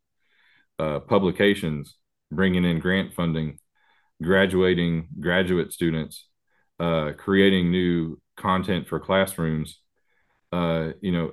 [0.79, 1.97] uh, publications,
[2.31, 3.59] bringing in grant funding,
[4.23, 6.27] graduating graduate students,
[6.79, 9.81] uh, creating new content for classrooms,
[10.53, 11.33] uh, you know,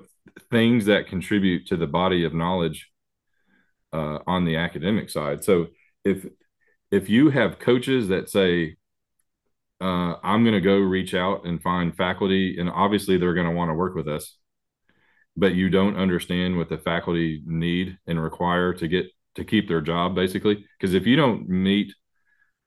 [0.50, 2.90] things that contribute to the body of knowledge
[3.92, 5.44] uh, on the academic side.
[5.44, 5.68] So
[6.04, 6.26] if
[6.90, 8.76] if you have coaches that say,
[9.80, 13.54] uh, "I'm going to go reach out and find faculty," and obviously they're going to
[13.54, 14.36] want to work with us,
[15.36, 19.06] but you don't understand what the faculty need and require to get
[19.36, 21.94] to keep their job, basically, because if you don't meet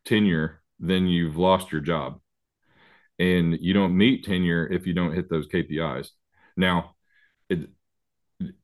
[0.05, 2.19] tenure, then you've lost your job
[3.19, 6.09] and you don't meet tenure if you don't hit those KPIs.
[6.55, 6.95] Now,
[7.49, 7.69] it,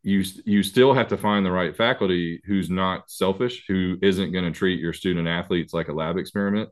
[0.01, 4.45] you you still have to find the right faculty who's not selfish, who isn't going
[4.45, 6.69] to treat your student athletes like a lab experiment.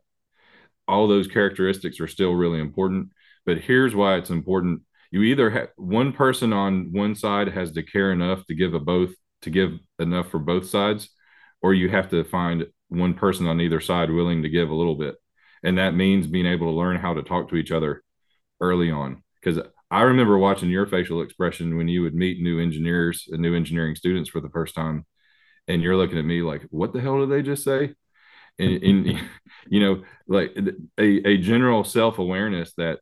[0.87, 3.09] All those characteristics are still really important,
[3.45, 4.81] but here's why it's important.
[5.11, 8.79] You either have one person on one side has to care enough to give a
[8.79, 11.09] both to give enough for both sides,
[11.61, 14.95] or you have to find one person on either side willing to give a little
[14.95, 15.15] bit
[15.63, 18.03] and that means being able to learn how to talk to each other
[18.59, 19.23] early on.
[19.41, 19.59] Because
[19.91, 23.95] i remember watching your facial expression when you would meet new engineers and new engineering
[23.95, 25.05] students for the first time
[25.67, 27.93] and you're looking at me like what the hell did they just say?
[28.59, 29.21] And, and
[29.67, 30.57] you know like
[30.99, 32.99] a, a general self-awareness that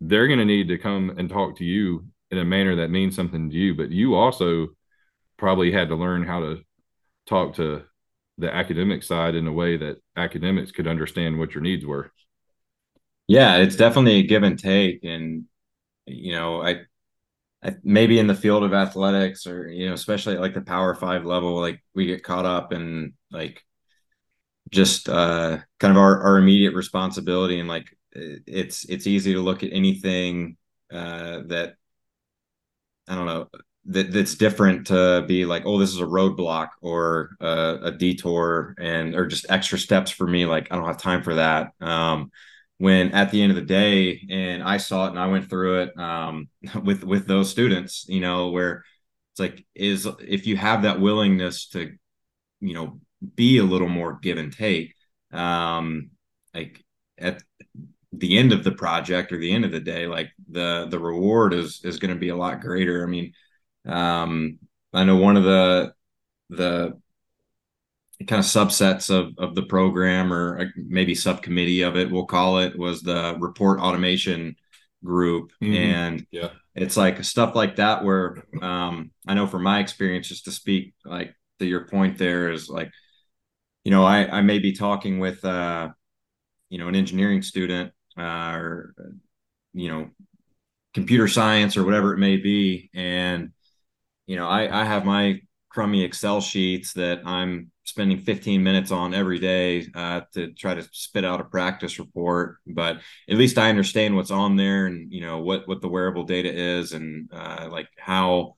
[0.00, 3.14] they're going to need to come and talk to you in a manner that means
[3.16, 4.68] something to you but you also
[5.36, 6.58] probably had to learn how to
[7.26, 7.84] talk to
[8.38, 12.10] the academic side in a way that academics could understand what your needs were.
[13.26, 15.44] Yeah, it's definitely a give and take, and
[16.06, 16.82] you know, I,
[17.62, 21.24] I maybe in the field of athletics, or you know, especially like the Power Five
[21.24, 23.62] level, like we get caught up in like
[24.70, 29.62] just uh, kind of our, our immediate responsibility, and like it's it's easy to look
[29.62, 30.56] at anything
[30.92, 31.76] uh, that
[33.08, 33.48] I don't know
[33.86, 39.14] that that's different to be like, oh, this is a roadblock or a detour and
[39.14, 40.46] or just extra steps for me.
[40.46, 41.72] Like I don't have time for that.
[41.80, 42.30] Um,
[42.78, 45.82] when at the end of the day and i saw it and i went through
[45.82, 46.48] it um,
[46.82, 48.84] with with those students you know where
[49.32, 51.92] it's like is if you have that willingness to
[52.60, 53.00] you know
[53.34, 54.94] be a little more give and take
[55.32, 56.10] um
[56.54, 56.82] like
[57.18, 57.42] at
[58.12, 61.52] the end of the project or the end of the day like the the reward
[61.52, 63.32] is is going to be a lot greater i mean
[63.86, 64.58] um
[64.92, 65.92] i know one of the
[66.50, 66.92] the
[68.26, 72.78] kind of subsets of of the program or maybe subcommittee of it we'll call it
[72.78, 74.56] was the report automation
[75.04, 75.74] group mm-hmm.
[75.74, 80.44] and yeah it's like stuff like that where um i know from my experience just
[80.44, 82.90] to speak like to your point there is like
[83.84, 85.88] you know i i may be talking with uh
[86.70, 88.94] you know an engineering student uh, or
[89.72, 90.08] you know
[90.94, 93.50] computer science or whatever it may be and
[94.26, 99.14] you know i i have my crummy excel sheets that i'm spending 15 minutes on
[99.14, 102.56] every day uh, to try to spit out a practice report.
[102.66, 106.24] But at least i understand what's on there and you know what what the wearable
[106.24, 108.56] data is and uh, like how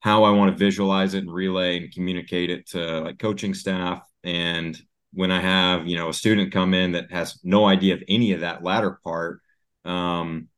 [0.00, 4.06] how i want to visualize it and relay and communicate it to like coaching staff.
[4.22, 4.80] And
[5.12, 8.32] when i have you know a student come in that has no idea of any
[8.32, 9.40] of that latter part
[9.84, 10.48] um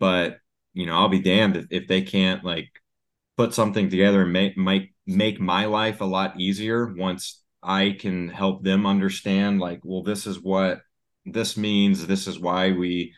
[0.00, 0.38] but
[0.72, 2.70] you know i'll be damned if, if they can't like
[3.36, 8.28] put something together and make make make my life a lot easier once I can
[8.28, 10.80] help them understand like well this is what
[11.24, 12.06] this means.
[12.06, 13.14] This is why we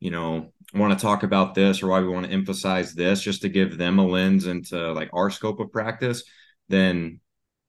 [0.00, 3.42] you know want to talk about this or why we want to emphasize this just
[3.42, 6.24] to give them a lens into like our scope of practice.
[6.68, 7.20] Then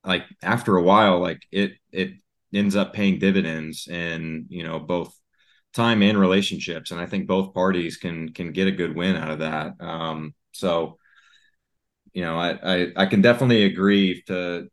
[0.04, 2.12] like after a while like it it
[2.54, 5.14] ends up paying dividends in you know both
[5.74, 6.92] time and relationships.
[6.92, 9.74] And i think both parties can can get a good win out of that.
[9.80, 10.98] Um so
[12.16, 14.70] you know, I, I, I can definitely agree to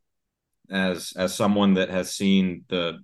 [0.71, 3.01] as as someone that has seen the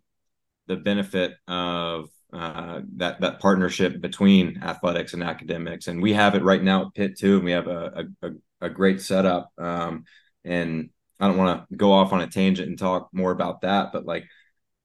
[0.66, 6.44] the benefit of uh, that that partnership between athletics and academics, and we have it
[6.44, 8.31] right now at Pitt too, and we have a a,
[8.62, 9.51] a great setup.
[9.59, 10.05] Um,
[10.44, 13.92] and I don't want to go off on a tangent and talk more about that,
[13.92, 14.27] but like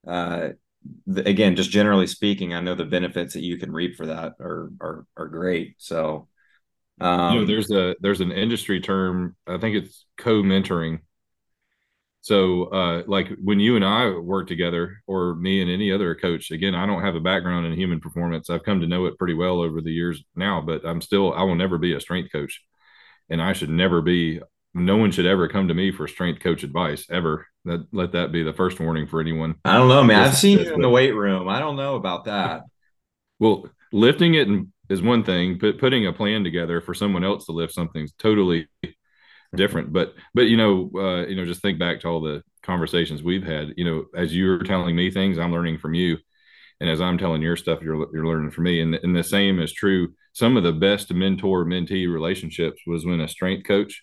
[0.07, 0.49] uh,
[1.15, 4.71] again, just generally speaking, I know the benefits that you can reap for that are
[4.81, 5.75] are are great.
[5.77, 6.27] So
[6.99, 9.35] um, you know, there's a there's an industry term.
[9.47, 10.99] I think it's co-mentoring.
[12.21, 16.51] So, uh, like when you and I work together, or me and any other coach,
[16.51, 18.49] again, I don't have a background in human performance.
[18.49, 21.43] I've come to know it pretty well over the years now, but I'm still, I
[21.43, 22.61] will never be a strength coach,
[23.29, 24.39] and I should never be.
[24.73, 27.45] No one should ever come to me for strength coach advice ever.
[27.65, 29.55] That let that be the first warning for anyone.
[29.63, 30.23] I don't know, man.
[30.23, 31.47] I've seen you in the weight room.
[31.47, 32.63] I don't know about that.
[33.37, 37.45] Well, lifting it and is one thing, but putting a plan together for someone else
[37.45, 38.67] to lift something's totally
[39.55, 39.93] different.
[39.93, 43.43] But but you know, uh, you know, just think back to all the conversations we've
[43.45, 43.73] had.
[43.77, 46.17] You know, as you're telling me things, I'm learning from you,
[46.79, 48.81] and as I'm telling your stuff, you're you're learning from me.
[48.81, 50.13] And and the same is true.
[50.33, 54.01] Some of the best mentor mentee relationships was when a strength coach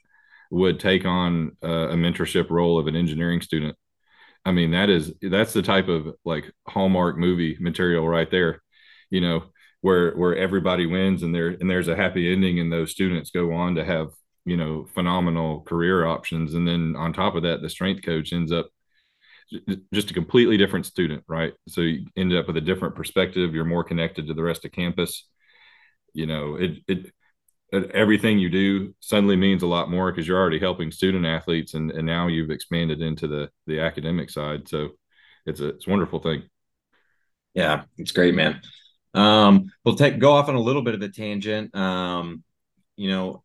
[0.50, 3.76] would take on uh, a mentorship role of an engineering student.
[4.44, 8.62] I mean, that is that's the type of like Hallmark movie material right there.
[9.10, 9.44] You know,
[9.82, 13.52] where where everybody wins and there and there's a happy ending and those students go
[13.52, 14.10] on to have
[14.44, 16.54] you know phenomenal career options.
[16.54, 18.68] And then on top of that the strength coach ends up
[19.92, 21.54] just a completely different student right?
[21.68, 23.54] So you end up with a different perspective.
[23.54, 25.26] You're more connected to the rest of campus.
[26.12, 27.12] You know it it
[27.72, 31.92] everything you do suddenly means a lot more because you're already helping student athletes and,
[31.92, 34.68] and now you've expanded into the the academic side.
[34.68, 34.90] So
[35.46, 36.42] it's a it's a wonderful thing.
[37.54, 38.60] Yeah it's great man
[39.14, 41.74] um, we'll take go off on a little bit of a tangent.
[41.74, 42.42] Um,
[42.96, 43.42] you know,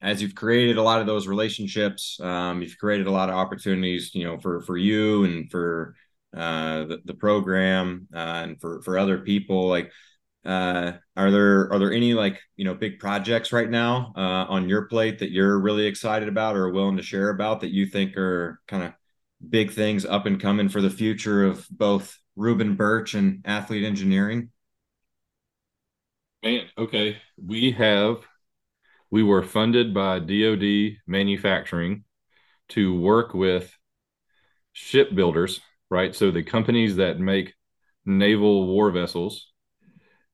[0.00, 4.14] as you've created a lot of those relationships, um, you've created a lot of opportunities,
[4.14, 5.94] you know, for for you and for
[6.36, 9.68] uh, the, the program uh, and for for other people.
[9.68, 9.90] Like,
[10.44, 14.68] uh, are there are there any like you know big projects right now uh, on
[14.68, 18.16] your plate that you're really excited about or willing to share about that you think
[18.16, 18.92] are kind of
[19.48, 24.50] big things up and coming for the future of both Reuben Burch and athlete engineering?
[26.42, 27.18] Man, okay.
[27.36, 28.18] We have
[29.10, 32.04] we were funded by DoD manufacturing
[32.70, 33.76] to work with
[34.72, 35.60] shipbuilders,
[35.90, 36.14] right?
[36.14, 37.54] So the companies that make
[38.04, 39.52] naval war vessels.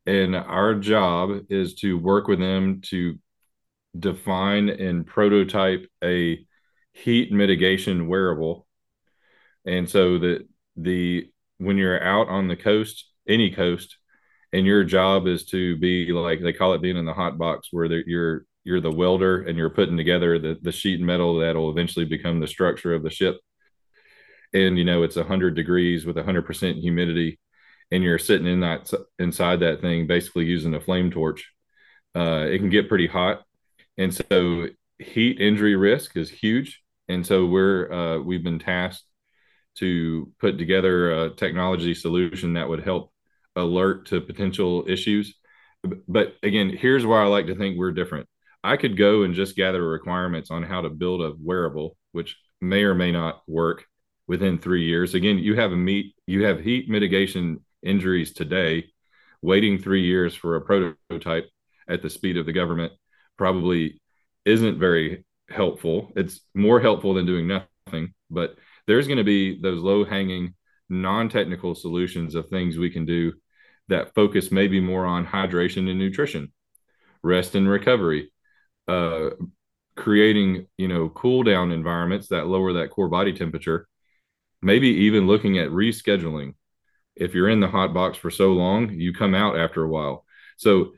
[0.07, 3.19] And our job is to work with them to
[3.99, 6.47] define and prototype a
[6.93, 8.67] heat mitigation wearable.
[9.67, 13.97] And so that the when you're out on the coast, any coast,
[14.55, 17.69] and your job is to be like they call it being in the hot box
[17.73, 22.07] where you're you're the welder and you're putting together the, the sheet metal that'll eventually
[22.07, 23.37] become the structure of the ship.
[24.55, 27.39] And you know it's 100 degrees with 100% humidity
[27.91, 31.53] and you're sitting in that inside that thing, basically using a flame torch,
[32.17, 33.43] uh, it can get pretty hot,
[33.99, 36.83] and so heat injury risk is huge.
[37.09, 39.05] And so we're uh, we've been tasked
[39.77, 43.13] to put together a technology solution that would help
[43.57, 45.35] alert to potential issues.
[46.09, 48.29] But again, here's why I like to think we're different.
[48.63, 52.85] I could go and just gather requirements on how to build a wearable, which may
[52.85, 53.85] or may not work
[54.27, 55.15] within three years.
[55.15, 58.87] Again, you have a meet, you have heat mitigation injuries today.
[59.43, 61.51] Waiting three years for a prototype
[61.87, 62.95] at the speed of the government
[63.37, 64.01] probably
[64.47, 66.13] isn't very helpful.
[66.17, 70.55] It's more helpful than doing nothing, but there's going to be those low hanging,
[70.89, 73.35] non technical solutions of things we can do
[73.89, 76.53] that focus maybe more on hydration and nutrition,
[77.23, 78.33] rest and recovery,
[78.89, 79.31] uh,
[79.97, 83.87] creating you know cool down environments that lower that core body temperature
[84.61, 86.55] maybe even looking at rescheduling.
[87.15, 90.25] If you're in the hot box for so long you come out after a while.
[90.57, 90.95] So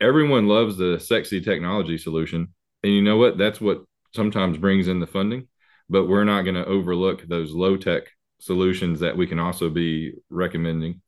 [0.00, 3.38] everyone loves the sexy technology solution and you know what?
[3.38, 5.48] That's what sometimes brings in the funding
[5.88, 8.04] but we're not going to overlook those low tech
[8.40, 11.00] solutions that we can also be recommending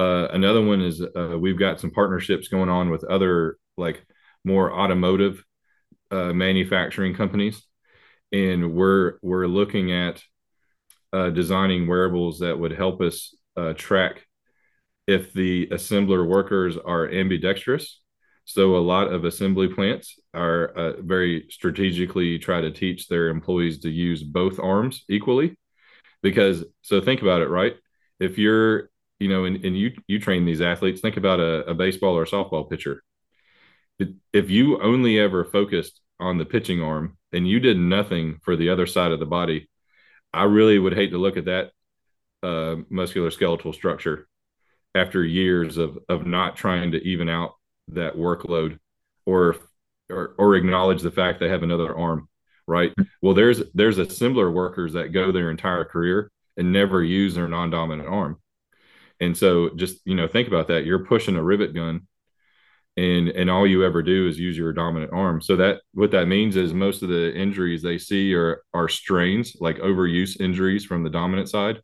[0.00, 4.02] uh, another one is uh, we've got some partnerships going on with other like
[4.44, 5.44] more automotive
[6.10, 7.62] uh, manufacturing companies,
[8.32, 10.22] and we're we're looking at
[11.12, 14.26] uh, designing wearables that would help us uh, track
[15.06, 18.00] if the assembler workers are ambidextrous.
[18.44, 23.90] So a lot of assembly plants are very strategically try to teach their employees to
[23.90, 25.58] use both arms equally,
[26.22, 27.76] because so think about it, right?
[28.18, 28.89] If you're
[29.20, 31.00] you know, and, and you you train these athletes.
[31.00, 33.02] Think about a, a baseball or a softball pitcher.
[34.32, 38.70] If you only ever focused on the pitching arm and you did nothing for the
[38.70, 39.68] other side of the body,
[40.32, 41.70] I really would hate to look at that
[42.42, 44.26] uh, muscular skeletal structure
[44.94, 47.52] after years of of not trying to even out
[47.88, 48.78] that workload
[49.26, 49.56] or
[50.08, 52.26] or, or acknowledge the fact they have another arm
[52.66, 52.94] right?
[53.20, 57.48] Well there's there's a similar workers that go their entire career and never use their
[57.48, 58.38] non-dominant arm
[59.20, 60.84] and so just you know think about that.
[60.84, 62.06] You're pushing a rivet gun
[62.96, 65.40] and and all you ever do is use your dominant arm.
[65.40, 69.56] So that what that means is most of the injuries they see are are strains
[69.60, 71.80] like overuse injuries from the dominant side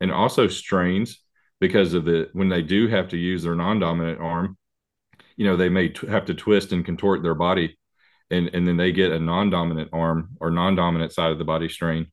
[0.00, 1.20] and also strains
[1.60, 4.56] because of the when they do have to use their non-dominant arm
[5.36, 7.76] you know they may t- have to twist and contort their body
[8.30, 12.06] and and then they get a non-dominant arm or non-dominant side of the body strain.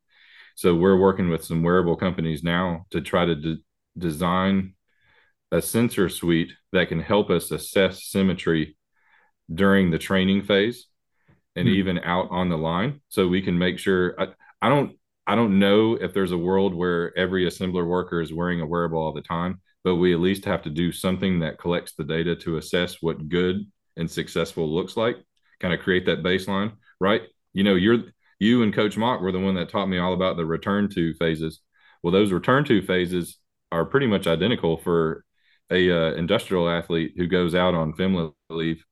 [0.55, 3.57] So we're working with some wearable companies now to try to
[3.97, 4.73] design
[5.51, 8.77] a sensor suite that can help us assess symmetry
[9.53, 10.87] during the training phase
[11.55, 11.77] and mm-hmm.
[11.77, 14.27] even out on the line so we can make sure I,
[14.61, 18.61] I don't I don't know if there's a world where every assembler worker is wearing
[18.61, 21.93] a wearable all the time, but we at least have to do something that collects
[21.93, 23.65] the data to assess what good
[23.97, 25.17] and successful looks like,
[25.59, 27.23] kind of create that baseline, right?
[27.53, 28.03] You know, you're
[28.39, 31.13] you and Coach Mock were the one that taught me all about the return to
[31.15, 31.61] phases.
[32.03, 33.37] Well, those return to phases
[33.75, 35.23] are pretty much identical for
[35.71, 38.83] a uh, industrial athlete who goes out on FEMLA leave,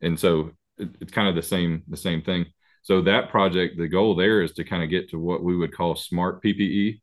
[0.00, 2.46] and so it, it's kind of the same the same thing.
[2.82, 5.74] So that project, the goal there is to kind of get to what we would
[5.74, 7.00] call smart PPE.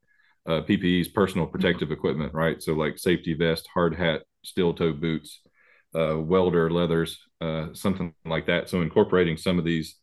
[0.48, 2.62] Uh, PPE is personal protective equipment, right?
[2.64, 5.42] So like safety vest, hard hat, steel toe boots,
[5.94, 8.70] uh, welder leathers, uh, something like that.
[8.70, 9.96] So incorporating some of these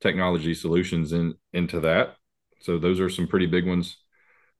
[0.00, 2.16] technology solutions in into that.
[2.60, 3.96] So those are some pretty big ones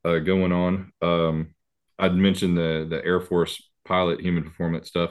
[0.04, 0.92] uh, going on.
[1.02, 1.54] Um,
[1.98, 5.10] I'd mentioned the the Air Force pilot human performance stuff,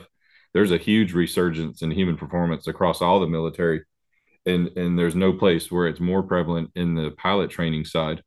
[0.56, 3.82] there's a huge resurgence in human performance across all the military.
[4.46, 8.22] And, and there's no place where it's more prevalent in the pilot training side.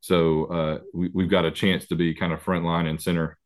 [0.00, 3.36] So uh, we, we've got a chance to be kind of front line and center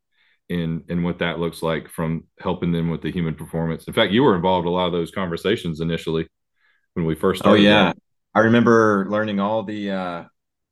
[0.47, 3.85] in in what that looks like from helping them with the human performance.
[3.85, 6.27] In fact, you were involved in a lot of those conversations initially
[6.93, 7.61] when we first oh, started.
[7.61, 7.97] Oh yeah, that.
[8.33, 10.23] I remember learning all the uh,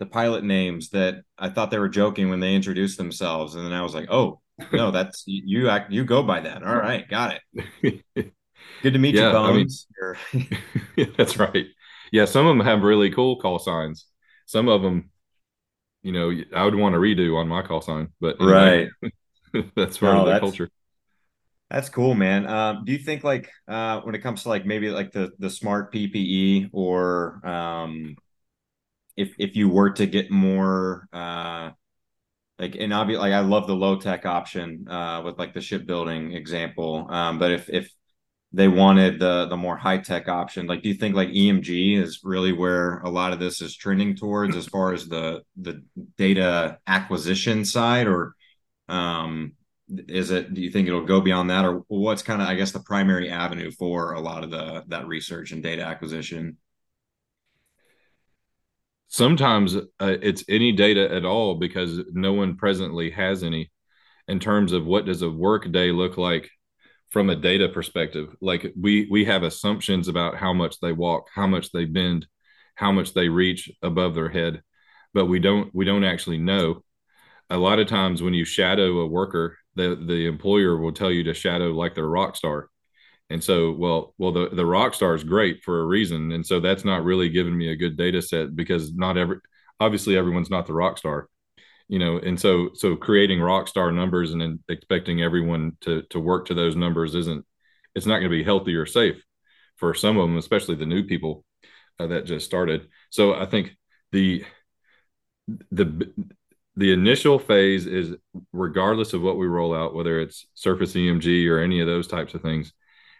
[0.03, 3.71] the pilot names that I thought they were joking when they introduced themselves, and then
[3.71, 4.41] I was like, oh,
[4.73, 5.69] no, that's you.
[5.69, 6.61] Act you go by that.
[6.61, 8.03] All right, got it.
[8.81, 9.87] Good to meet yeah, you, Bones.
[10.03, 11.67] I mean, that's right.
[12.11, 14.05] Yeah, some of them have really cool call signs.
[14.45, 15.09] Some of them,
[16.01, 18.89] you know, I would want to redo on my call sign, but right,
[19.75, 20.69] that's part no, of the culture.
[21.69, 22.45] That's cool, man.
[22.45, 25.49] Um, do you think like uh, when it comes to like maybe like the the
[25.49, 28.15] smart PPE or um,
[29.15, 31.71] if if you were to get more uh,
[32.59, 36.33] like and obviously like I love the low tech option uh, with like the shipbuilding
[36.33, 37.07] example.
[37.09, 37.91] Um, but if if
[38.51, 42.21] they wanted the the more high tech option, like do you think like EMG is
[42.23, 45.83] really where a lot of this is trending towards as far as the the
[46.17, 48.35] data acquisition side, or
[48.89, 49.53] um,
[49.89, 52.71] is it do you think it'll go beyond that or what's kind of i guess
[52.71, 56.57] the primary avenue for a lot of the that research and data acquisition
[59.13, 63.71] sometimes uh, it's any data at all because no one presently has any
[64.27, 66.49] in terms of what does a work day look like
[67.11, 68.35] from a data perspective.
[68.41, 72.27] Like we we have assumptions about how much they walk how much they bend
[72.75, 74.63] how much they reach above their head
[75.13, 76.83] but we don't we don't actually know.
[77.51, 81.23] A lot of times when you shadow a worker the the employer will tell you
[81.25, 82.69] to shadow like they're a rock star
[83.33, 86.31] and so well well the the rock star is great for a reason.
[86.31, 89.37] And so that's not really giving me a good data set because not every
[89.79, 91.29] obviously everyone's not the rock star
[91.89, 92.17] you know?
[92.17, 96.75] And so so creating rock star numbers and expecting everyone to to work to those
[96.75, 97.45] numbers isn't
[97.95, 99.23] it's not going to be healthy or safe
[99.77, 101.43] for some of them especially the new people
[101.99, 102.87] uh, that just started.
[103.09, 103.75] So i think
[104.11, 104.45] the
[105.71, 106.11] the
[106.75, 108.15] the initial phase is
[108.51, 112.33] regardless of what we roll out, whether it's Surface EMG or any of those types
[112.33, 112.73] of things,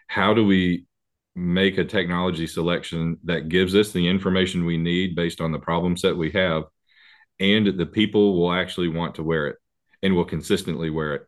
[0.06, 0.86] how do we
[1.34, 5.96] make a technology selection that gives us the information we need based on the problem
[5.96, 6.64] set we have,
[7.40, 9.56] and the people will actually want to wear it
[10.02, 11.22] and will consistently wear it.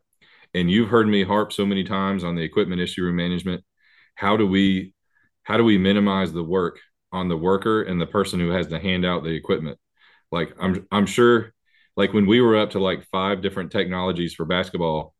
[0.55, 3.65] And you've heard me harp so many times on the equipment issue management.
[4.15, 4.95] How do we
[5.43, 6.79] how do we minimize the work
[7.13, 9.79] on the worker and the person who has to hand out the equipment?
[10.31, 11.53] Like I'm I'm sure
[11.97, 15.15] like when we were up to like five different technologies for basketball,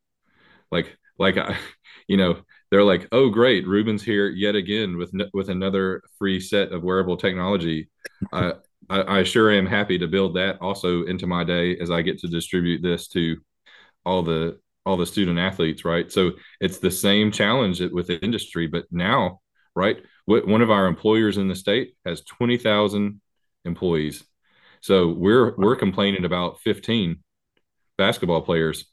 [0.71, 1.57] like like I,
[2.07, 2.41] you know,
[2.71, 7.17] they're like, oh great, Reuben's here yet again with with another free set of wearable
[7.17, 7.89] technology.
[8.31, 8.53] I,
[8.89, 12.19] I, I sure am happy to build that also into my day as I get
[12.19, 13.37] to distribute this to
[14.05, 16.11] all the all the student athletes, right?
[16.11, 19.41] So it's the same challenge with the industry, but now,
[19.75, 19.97] right?
[20.25, 23.21] One of our employers in the state has twenty thousand
[23.65, 24.23] employees
[24.81, 27.17] so we're we're complaining about 15
[27.97, 28.85] basketball players.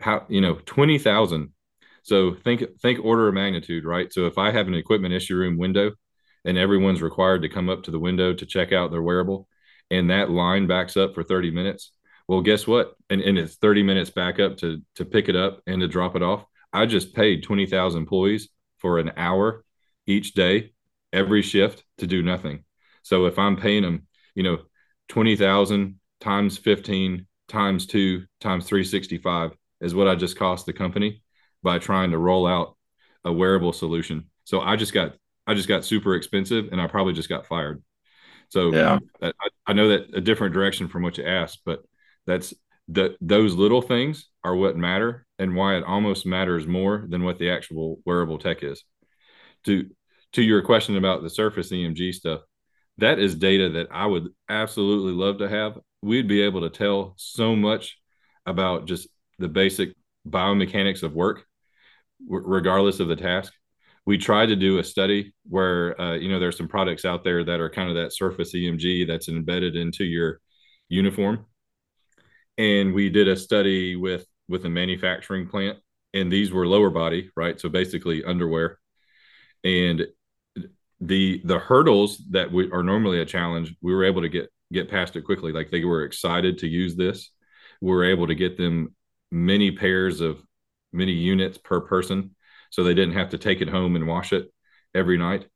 [0.00, 1.52] How you know 20,000.
[2.02, 4.12] So think think order of magnitude, right?
[4.12, 5.92] So if I have an equipment issue room window
[6.44, 9.48] and everyone's required to come up to the window to check out their wearable
[9.90, 11.92] and that line backs up for 30 minutes,
[12.26, 12.94] well guess what?
[13.08, 16.16] And, and it's 30 minutes back up to to pick it up and to drop
[16.16, 16.44] it off.
[16.72, 18.48] I just paid 20,000 employees
[18.78, 19.64] for an hour
[20.06, 20.72] each day,
[21.12, 22.64] every shift to do nothing.
[23.02, 24.58] So if I'm paying them, you know,
[25.08, 31.21] 20,000 times 15 times 2 times 365 is what I just cost the company
[31.62, 32.76] by trying to roll out
[33.24, 34.30] a wearable solution.
[34.44, 35.14] So I just got
[35.46, 37.82] I just got super expensive and I probably just got fired.
[38.48, 38.98] So yeah.
[39.20, 39.32] I,
[39.66, 41.82] I know that a different direction from what you asked, but
[42.26, 42.54] that's
[42.88, 47.38] the those little things are what matter and why it almost matters more than what
[47.38, 48.84] the actual wearable tech is.
[49.64, 49.88] To
[50.32, 52.40] to your question about the surface EMG stuff,
[52.98, 55.78] that is data that I would absolutely love to have.
[56.02, 57.98] We'd be able to tell so much
[58.44, 59.08] about just
[59.38, 59.94] the basic
[60.26, 61.44] biomechanics of work,
[62.28, 63.52] regardless of the task.
[64.04, 67.44] We tried to do a study where, uh, you know, there's some products out there
[67.44, 70.40] that are kind of that surface EMG that's embedded into your
[70.88, 71.46] uniform.
[72.58, 75.78] And we did a study with with a manufacturing plant,
[76.12, 77.58] and these were lower body, right?
[77.60, 78.78] So basically underwear.
[79.64, 80.06] And
[81.00, 84.90] the the hurdles that we, are normally a challenge, we were able to get get
[84.90, 85.52] past it quickly.
[85.52, 87.30] Like they were excited to use this.
[87.80, 88.94] We were able to get them
[89.30, 90.42] many pairs of
[90.92, 92.34] many units per person,
[92.70, 94.52] so they didn't have to take it home and wash it
[94.94, 95.46] every night.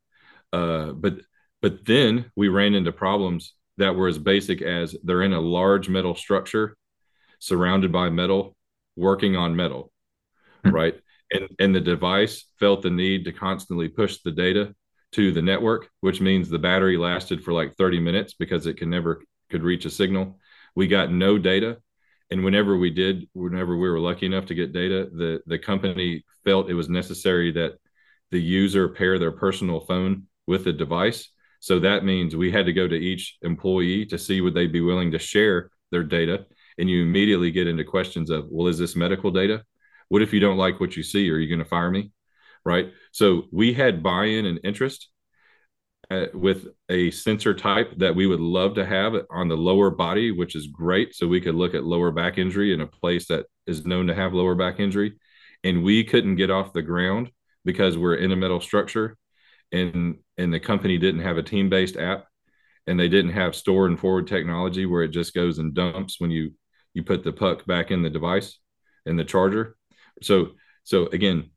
[0.52, 1.14] Uh, but
[1.62, 5.88] but then we ran into problems that were as basic as they're in a large
[5.88, 6.76] metal structure
[7.38, 8.56] surrounded by metal
[8.96, 9.92] working on metal
[10.64, 10.74] mm-hmm.
[10.74, 11.00] right
[11.32, 14.74] and and the device felt the need to constantly push the data
[15.12, 18.90] to the network, which means the battery lasted for like 30 minutes because it can
[18.90, 20.38] never could reach a signal.
[20.74, 21.78] We got no data.
[22.30, 26.24] And whenever we did, whenever we were lucky enough to get data, the, the company
[26.44, 27.74] felt it was necessary that
[28.30, 31.28] the user pair their personal phone with the device.
[31.60, 34.80] So that means we had to go to each employee to see would they be
[34.80, 36.46] willing to share their data.
[36.78, 39.64] And you immediately get into questions of, well, is this medical data?
[40.08, 41.30] What if you don't like what you see?
[41.30, 42.10] Are you going to fire me?
[42.66, 42.92] right?
[43.12, 45.08] So we had buy-in and interest
[46.10, 50.30] uh, with a sensor type that we would love to have on the lower body,
[50.30, 51.14] which is great.
[51.14, 54.14] So we could look at lower back injury in a place that is known to
[54.14, 55.14] have lower back injury,
[55.64, 57.30] and we couldn't get off the ground
[57.64, 59.16] because we're in a metal structure,
[59.72, 62.26] and and the company didn't have a team-based app,
[62.86, 66.30] and they didn't have store and forward technology where it just goes and dumps when
[66.30, 66.52] you
[66.94, 68.58] you put the puck back in the device
[69.06, 69.76] and the charger.
[70.22, 70.52] So
[70.84, 71.50] so again,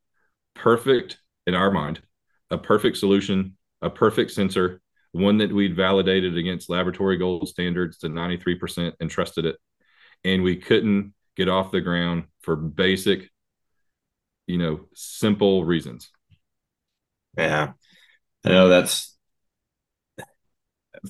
[0.56, 2.02] perfect in our mind,
[2.50, 8.08] a perfect solution, a perfect sensor, one that we'd validated against laboratory gold standards to
[8.08, 9.58] 93% and trusted it.
[10.24, 13.30] And we couldn't get off the ground for basic
[14.50, 16.10] you know, simple reasons.
[17.38, 17.74] Yeah.
[18.44, 19.16] I know that's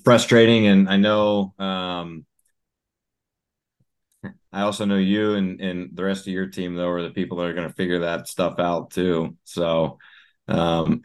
[0.03, 0.67] frustrating.
[0.67, 2.26] And I know, um,
[4.51, 7.38] I also know you and, and the rest of your team though are the people
[7.38, 9.38] that are going to figure that stuff out too.
[9.45, 9.99] So,
[10.49, 11.01] um,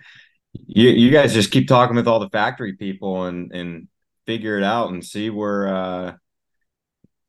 [0.66, 3.88] you you guys just keep talking with all the factory people and and
[4.26, 6.12] figure it out and see where uh,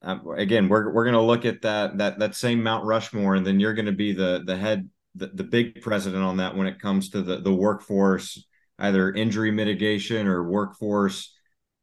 [0.01, 3.45] uh again we're we're going to look at that that that same Mount Rushmore and
[3.45, 6.67] then you're going to be the the head the, the big president on that when
[6.67, 8.45] it comes to the the workforce
[8.79, 11.33] either injury mitigation or workforce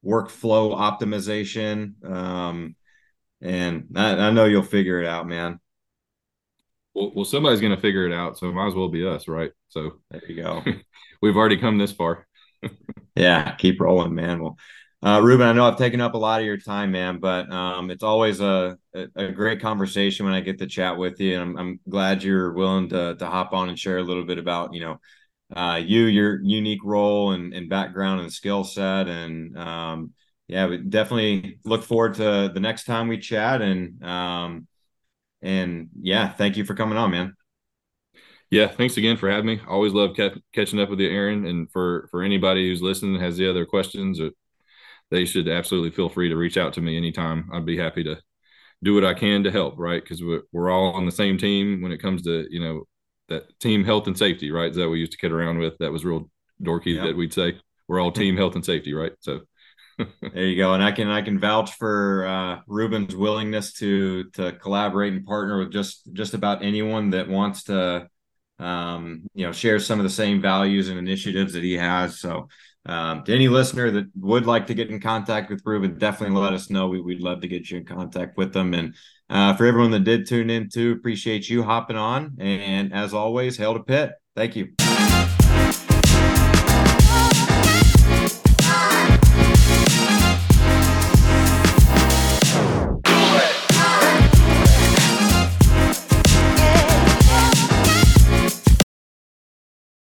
[0.05, 2.05] workflow optimization.
[2.09, 2.77] Um
[3.41, 5.59] and I, I know you'll figure it out man
[6.95, 9.29] well, well somebody's going to figure it out so it might as well be us
[9.29, 10.63] right so there you go
[11.23, 12.27] we've already come this far
[13.17, 14.57] yeah keep rolling man well
[15.05, 17.91] uh, Reuben, I know I've taken up a lot of your time, man, but um,
[17.91, 21.35] it's always a, a, a, great conversation when I get to chat with you.
[21.35, 24.39] And I'm, I'm glad you're willing to, to hop on and share a little bit
[24.39, 25.01] about, you know,
[25.57, 29.09] uh, you, your unique role and, and background and skill set.
[29.09, 30.13] And um,
[30.47, 33.61] yeah, we definitely look forward to the next time we chat.
[33.61, 34.69] And um,
[35.43, 37.35] and yeah, thank you for coming on, man.
[38.51, 39.61] Yeah, thanks again for having me.
[39.67, 41.47] Always love ca- catching up with you, Aaron.
[41.47, 44.31] And for for anybody who's listening has the other questions or
[45.11, 47.49] they should absolutely feel free to reach out to me anytime.
[47.53, 48.19] I'd be happy to
[48.83, 50.03] do what I can to help, right?
[50.03, 52.85] Because we're, we're all on the same team when it comes to, you know,
[53.29, 54.71] that team health and safety, right?
[54.71, 55.75] Is that we used to kid around with?
[55.79, 56.31] That was real
[56.63, 57.05] dorky yep.
[57.05, 57.59] that we'd say.
[57.89, 59.13] We're all team health and safety, right?
[59.21, 59.41] So
[59.99, 60.75] there you go.
[60.75, 65.59] And I can I can vouch for uh, Reuben's willingness to to collaborate and partner
[65.59, 68.09] with just just about anyone that wants to
[68.59, 72.21] um, you know share some of the same values and initiatives that he has.
[72.21, 72.49] So
[72.85, 76.53] um, to any listener that would like to get in contact with Reuben, definitely let
[76.53, 76.89] us know.
[76.89, 78.75] We, would love to get you in contact with them.
[78.75, 78.97] And
[79.31, 82.37] uh, for everyone that did tune in too, appreciate you hopping on.
[82.41, 84.13] And as always, hail to Pitt.
[84.35, 84.73] Thank you.